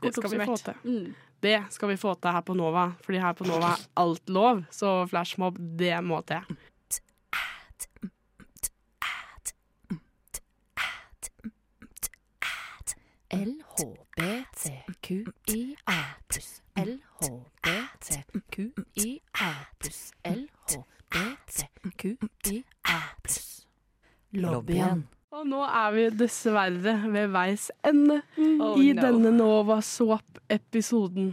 Kort 0.00 0.16
skal 0.16 0.32
vi 0.32 0.46
få 0.48 0.56
til. 0.64 0.80
Mm. 0.84 1.10
Det 1.40 1.58
skal 1.72 1.92
vi 1.92 1.96
få 2.00 2.14
til 2.16 2.32
her 2.36 2.44
på 2.44 2.56
Nova, 2.56 2.90
fordi 3.04 3.20
her 3.20 3.36
på 3.36 3.46
Nova 3.48 3.74
er 3.76 3.84
alt 4.00 4.32
lov. 4.32 4.64
Så 4.72 5.04
flashmob, 5.08 5.60
det 5.80 5.94
må 6.04 6.20
til. 6.28 6.44
LHBTQIA 14.20 15.96
pluss 16.28 16.60
LHBTQIA 16.76 19.50
pluss 19.80 20.12
LHBTQIA 20.24 23.00
pluss 23.24 23.66
Lobbyen. 24.36 25.06
Og 25.34 25.46
nå 25.46 25.60
er 25.66 25.90
vi 25.94 26.04
dessverre 26.20 26.94
ved 27.10 27.28
veis 27.34 27.70
ende 27.86 28.20
Oh, 28.38 28.78
i 28.78 28.92
no. 28.92 29.02
denne 29.02 29.30
Nova 29.34 29.80
Swap-episoden. 29.82 31.32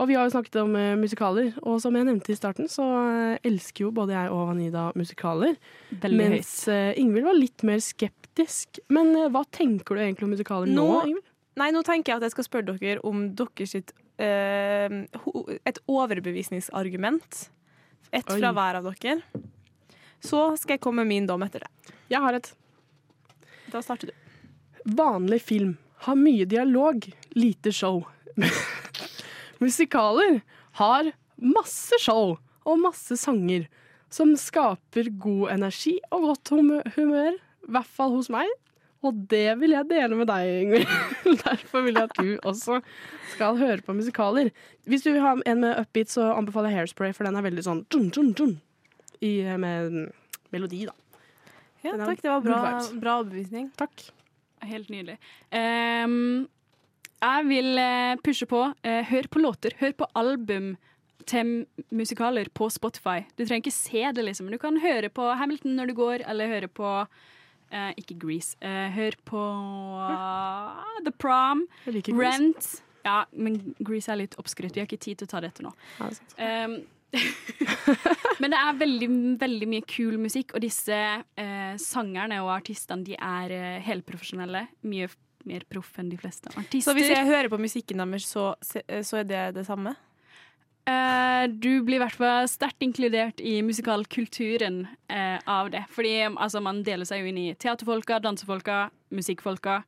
Og 0.00 0.08
vi 0.08 0.14
har 0.16 0.24
jo 0.24 0.30
snakket 0.32 0.56
om 0.62 0.72
uh, 0.76 0.94
musikaler, 0.96 1.50
og 1.60 1.76
som 1.82 1.96
jeg 1.98 2.04
nevnte 2.08 2.32
i 2.32 2.36
starten, 2.38 2.68
så 2.72 2.82
uh, 2.86 3.36
elsker 3.44 3.84
jo 3.84 3.90
både 3.96 4.14
jeg 4.16 4.30
og 4.32 4.46
Vanida 4.54 4.86
musikaler. 4.96 5.54
Veldig 5.92 6.18
mens 6.22 6.54
uh, 6.72 6.94
Ingvild 6.96 7.26
var 7.28 7.36
litt 7.36 7.62
mer 7.68 7.80
skeptisk. 7.84 8.80
Men 8.88 9.12
hva 9.34 9.42
tenker 9.52 9.94
du 9.98 10.02
egentlig 10.06 10.24
om 10.28 10.32
musikaler 10.36 10.66
nå, 10.72 10.86
Nå- 10.86 11.02
Ingvild? 11.10 11.26
Nei, 11.58 11.70
nå 11.74 11.82
tenker 11.86 12.12
jeg 12.12 12.20
at 12.20 12.28
jeg 12.28 12.34
skal 12.36 12.46
spørre 12.46 12.76
dere 12.78 13.02
om 13.06 13.24
deres 13.36 13.74
sitt, 13.74 13.92
eh, 14.22 15.00
et 15.66 15.80
overbevisningsargument. 15.90 17.50
Ett 18.12 18.26
fra 18.26 18.52
hver 18.54 18.78
av 18.80 18.88
dere. 18.90 19.20
Så 20.20 20.56
skal 20.60 20.76
jeg 20.76 20.82
komme 20.84 21.04
med 21.04 21.10
min 21.14 21.26
dom 21.28 21.42
etter 21.46 21.64
det. 21.64 21.94
Jeg 22.12 22.20
har 22.22 22.36
et. 22.36 22.52
Da 23.72 23.82
starter 23.82 24.10
du. 24.10 24.14
Vanlig 24.96 25.40
film 25.42 25.76
har 26.06 26.16
mye 26.16 26.46
dialog, 26.48 27.04
lite 27.36 27.72
show. 27.72 28.02
Musikaler 29.62 30.40
har 30.80 31.12
masse 31.36 31.98
show 32.00 32.38
og 32.64 32.80
masse 32.80 33.16
sanger 33.20 33.66
som 34.10 34.32
skaper 34.38 35.10
god 35.22 35.52
energi 35.54 35.98
og 36.10 36.30
godt 36.30 36.52
humør, 36.96 37.36
i 37.38 37.70
hvert 37.70 37.90
fall 37.98 38.16
hos 38.16 38.30
meg. 38.32 38.48
Og 39.06 39.16
det 39.30 39.54
vil 39.60 39.72
jeg 39.72 39.88
dele 39.88 40.16
med 40.18 40.28
deg, 40.28 40.50
Ingvild. 40.64 40.90
Derfor 41.46 41.86
vil 41.86 41.96
jeg 41.96 42.08
at 42.10 42.18
du 42.18 42.32
også 42.50 42.80
skal 43.32 43.56
høre 43.56 43.80
på 43.86 43.94
musikaler. 43.96 44.50
Hvis 44.84 45.06
du 45.06 45.12
vil 45.14 45.22
ha 45.24 45.34
en 45.38 45.62
med 45.62 45.78
upbeat, 45.80 46.12
så 46.12 46.28
anbefaler 46.34 46.74
jeg 46.74 46.82
Hairspray, 46.82 47.14
for 47.16 47.24
den 47.24 47.38
er 47.38 47.46
veldig 47.46 47.64
sånn 47.64 47.84
tjum-tjum-tjum 47.88 48.58
i, 49.24 49.32
med 49.60 50.10
melodi, 50.52 50.84
da. 50.88 50.96
Ja, 51.80 51.96
takk. 51.96 52.20
Det 52.20 52.28
var 52.28 52.44
bra, 52.44 52.60
bra 53.00 53.16
overbevisning. 53.22 53.70
Takk. 53.80 54.10
Helt 54.68 54.92
nydelig. 54.92 55.16
Um, 55.48 56.44
jeg 57.20 57.48
vil 57.48 57.80
eh, 57.80 58.18
pushe 58.24 58.46
på. 58.48 58.62
eh, 58.84 59.04
hør 59.08 59.28
på 59.32 59.40
låter. 59.40 59.76
Hør 59.80 59.92
på 59.96 60.08
album 60.16 60.74
til 61.28 61.66
musikaler 61.92 62.48
på 62.52 62.68
Spotify. 62.72 63.24
Du 63.36 63.44
trenger 63.44 63.64
ikke 63.64 63.76
se 63.76 64.04
det, 64.16 64.24
liksom. 64.24 64.48
Du 64.52 64.58
kan 64.60 64.76
høre 64.80 65.08
på 65.12 65.26
Hamilton 65.36 65.76
når 65.76 65.90
du 65.90 65.94
går, 65.98 66.24
eller 66.28 66.48
høre 66.48 66.68
på 66.68 66.92
eh, 67.70 67.90
Ikke 68.00 68.16
Grease. 68.20 68.56
eh, 68.60 68.90
hør 68.94 69.16
på 69.28 69.40
uh, 69.40 71.00
The 71.06 71.12
Prom, 71.16 71.66
liker 71.86 72.16
Grease. 72.16 72.42
Rent. 72.42 72.70
Ja, 73.06 73.24
men 73.32 73.74
Grease 73.78 74.12
er 74.12 74.20
litt 74.20 74.36
oppskrytt. 74.40 74.74
Vi 74.76 74.82
har 74.82 74.88
ikke 74.88 75.00
tid 75.00 75.20
til 75.20 75.28
å 75.28 75.32
ta 75.34 75.40
dette 75.44 75.64
nå. 75.64 75.72
Ja, 76.00 76.10
det. 76.10 76.34
Ehm, 76.44 76.80
men 78.42 78.52
det 78.52 78.58
er 78.60 78.76
veldig, 78.78 79.08
veldig 79.40 79.68
mye 79.72 79.86
kul 79.88 80.18
musikk, 80.20 80.54
og 80.54 80.62
disse 80.62 80.94
eh, 80.94 81.72
sangerne 81.80 82.42
og 82.44 82.52
artistene 82.54 83.06
de 83.06 83.16
er 83.16 83.56
eh, 83.56 83.80
helprofesjonelle. 83.86 84.66
Mye 84.86 85.10
mer 85.48 85.64
proff 85.72 85.94
enn 85.96 86.10
de 86.12 86.18
fleste 86.20 86.52
artister. 86.52 86.84
Så 86.84 86.94
hvis 86.98 87.08
jeg 87.08 87.24
hører 87.24 87.48
på 87.48 87.56
musikken 87.60 88.02
deres, 88.02 88.26
så, 88.28 88.50
så 88.60 89.22
er 89.22 89.24
det 89.24 89.44
det 89.56 89.64
samme? 89.64 89.94
Eh, 90.88 91.44
du 91.48 91.82
blir 91.84 91.98
i 91.98 92.02
hvert 92.02 92.16
fall 92.16 92.48
sterkt 92.50 92.82
inkludert 92.82 93.40
i 93.40 93.60
musikalkulturen 93.62 94.86
eh, 95.12 95.38
av 95.46 95.70
det. 95.70 95.84
Fordi 95.92 96.14
altså, 96.30 96.62
man 96.64 96.82
deler 96.86 97.08
seg 97.08 97.22
jo 97.22 97.30
inn 97.30 97.38
i 97.40 97.48
teaterfolka, 97.60 98.20
dansefolka, 98.24 98.88
musikkfolka. 99.14 99.82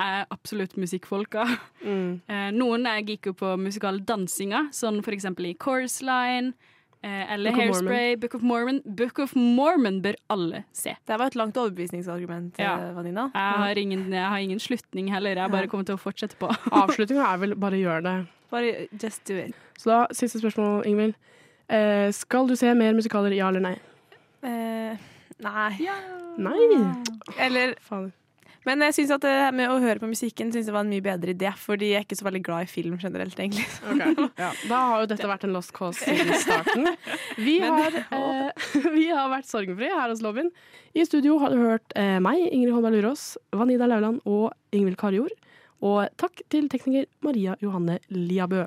Er 0.00 0.24
absolutt 0.32 0.76
musikkfolka. 0.80 1.46
Mm. 1.84 2.20
Eh, 2.30 2.50
noen 2.54 2.86
er 2.88 3.02
geeker 3.04 3.34
på 3.36 3.54
musikaldansinga, 3.60 4.68
sånn 4.74 5.00
for 5.04 5.14
eksempel 5.16 5.50
i 5.50 5.56
Chorus 5.60 6.00
Line. 6.06 6.54
Eh, 7.02 7.32
eller 7.32 7.54
Book 7.54 7.60
Hairspray, 7.62 8.16
Book 8.20 8.34
of 8.36 8.42
Mormon. 8.44 8.80
Book 8.84 9.18
of 9.24 9.32
Mormon 9.36 10.00
bør 10.04 10.18
alle 10.32 10.64
se. 10.76 10.92
Det 11.08 11.16
var 11.16 11.30
et 11.32 11.38
langt 11.38 11.56
overbevisningsargument, 11.56 12.58
Ja. 12.60 12.74
Vanina. 12.96 13.30
Jeg 13.34 13.62
har, 13.62 13.78
ingen, 13.80 14.04
jeg 14.12 14.26
har 14.34 14.38
ingen 14.38 14.60
slutning 14.60 15.08
heller. 15.12 15.40
Jeg 15.40 15.50
bare 15.52 15.70
kommer 15.72 15.88
til 15.88 15.96
å 15.96 16.00
fortsette 16.02 16.36
på. 16.40 16.50
Avslutninga 16.82 17.24
er 17.32 17.40
vel 17.46 17.56
bare 17.56 17.80
gjør 17.80 18.04
det. 18.04 18.14
Bare 18.52 18.86
just 19.00 19.24
do 19.30 19.38
it. 19.40 19.56
Så 19.80 19.88
da, 19.88 20.00
siste 20.12 20.42
spørsmål, 20.42 20.84
Ingvild. 20.90 21.16
Eh, 21.70 22.10
skal 22.12 22.48
du 22.50 22.56
se 22.58 22.72
mer 22.76 22.96
musikaler, 22.96 23.32
ja 23.36 23.48
eller 23.48 23.64
nei? 23.64 23.76
Eh, 24.44 25.10
nei. 25.40 25.90
Nei! 26.40 26.80
Eller 27.40 27.76
Fader. 27.80 28.10
Men 28.68 28.82
jeg 28.84 28.92
synes 28.98 29.12
at 29.14 29.22
det 29.24 29.30
her 29.32 29.54
med 29.56 29.70
å 29.72 29.78
høre 29.80 30.02
på 30.02 30.08
musikken 30.10 30.50
synes 30.52 30.66
jeg 30.68 30.74
var 30.74 30.84
en 30.84 30.90
mye 30.92 31.04
bedre 31.04 31.32
idé, 31.32 31.48
fordi 31.56 31.94
jeg 31.94 32.02
er 32.02 32.04
ikke 32.04 32.18
så 32.18 32.26
veldig 32.26 32.42
glad 32.44 32.66
i 32.66 32.68
film 32.68 32.98
generelt, 33.00 33.38
egentlig. 33.40 33.64
Ja, 34.36 34.50
da 34.70 34.80
har 34.90 35.04
jo 35.04 35.08
dette 35.14 35.30
vært 35.30 35.46
en 35.48 35.54
lost 35.56 35.72
cause 35.76 36.04
siden 36.04 36.34
starten. 36.44 36.90
Vi 37.40 37.56
har, 37.64 37.96
eh, 38.02 38.66
vi 38.98 39.06
har 39.08 39.30
vært 39.32 39.48
sorgenfri 39.48 39.88
her 39.88 40.12
hos 40.12 40.20
Lobbyen. 40.24 40.52
I 40.92 41.06
studio 41.08 41.38
har 41.40 41.54
du 41.54 41.62
hørt 41.62 41.96
eh, 41.96 42.18
meg, 42.20 42.42
Ingrid 42.50 42.76
Holberg 42.76 42.98
Lurås, 42.98 43.30
Vanida 43.56 43.88
Lauland 43.88 44.20
og 44.28 44.50
Ingvild 44.76 45.00
Karjord. 45.00 45.32
Og 45.80 46.04
takk 46.20 46.44
til 46.52 46.68
tekniker 46.68 47.08
Maria 47.24 47.56
Johanne 47.64 47.96
Liabø. 48.12 48.66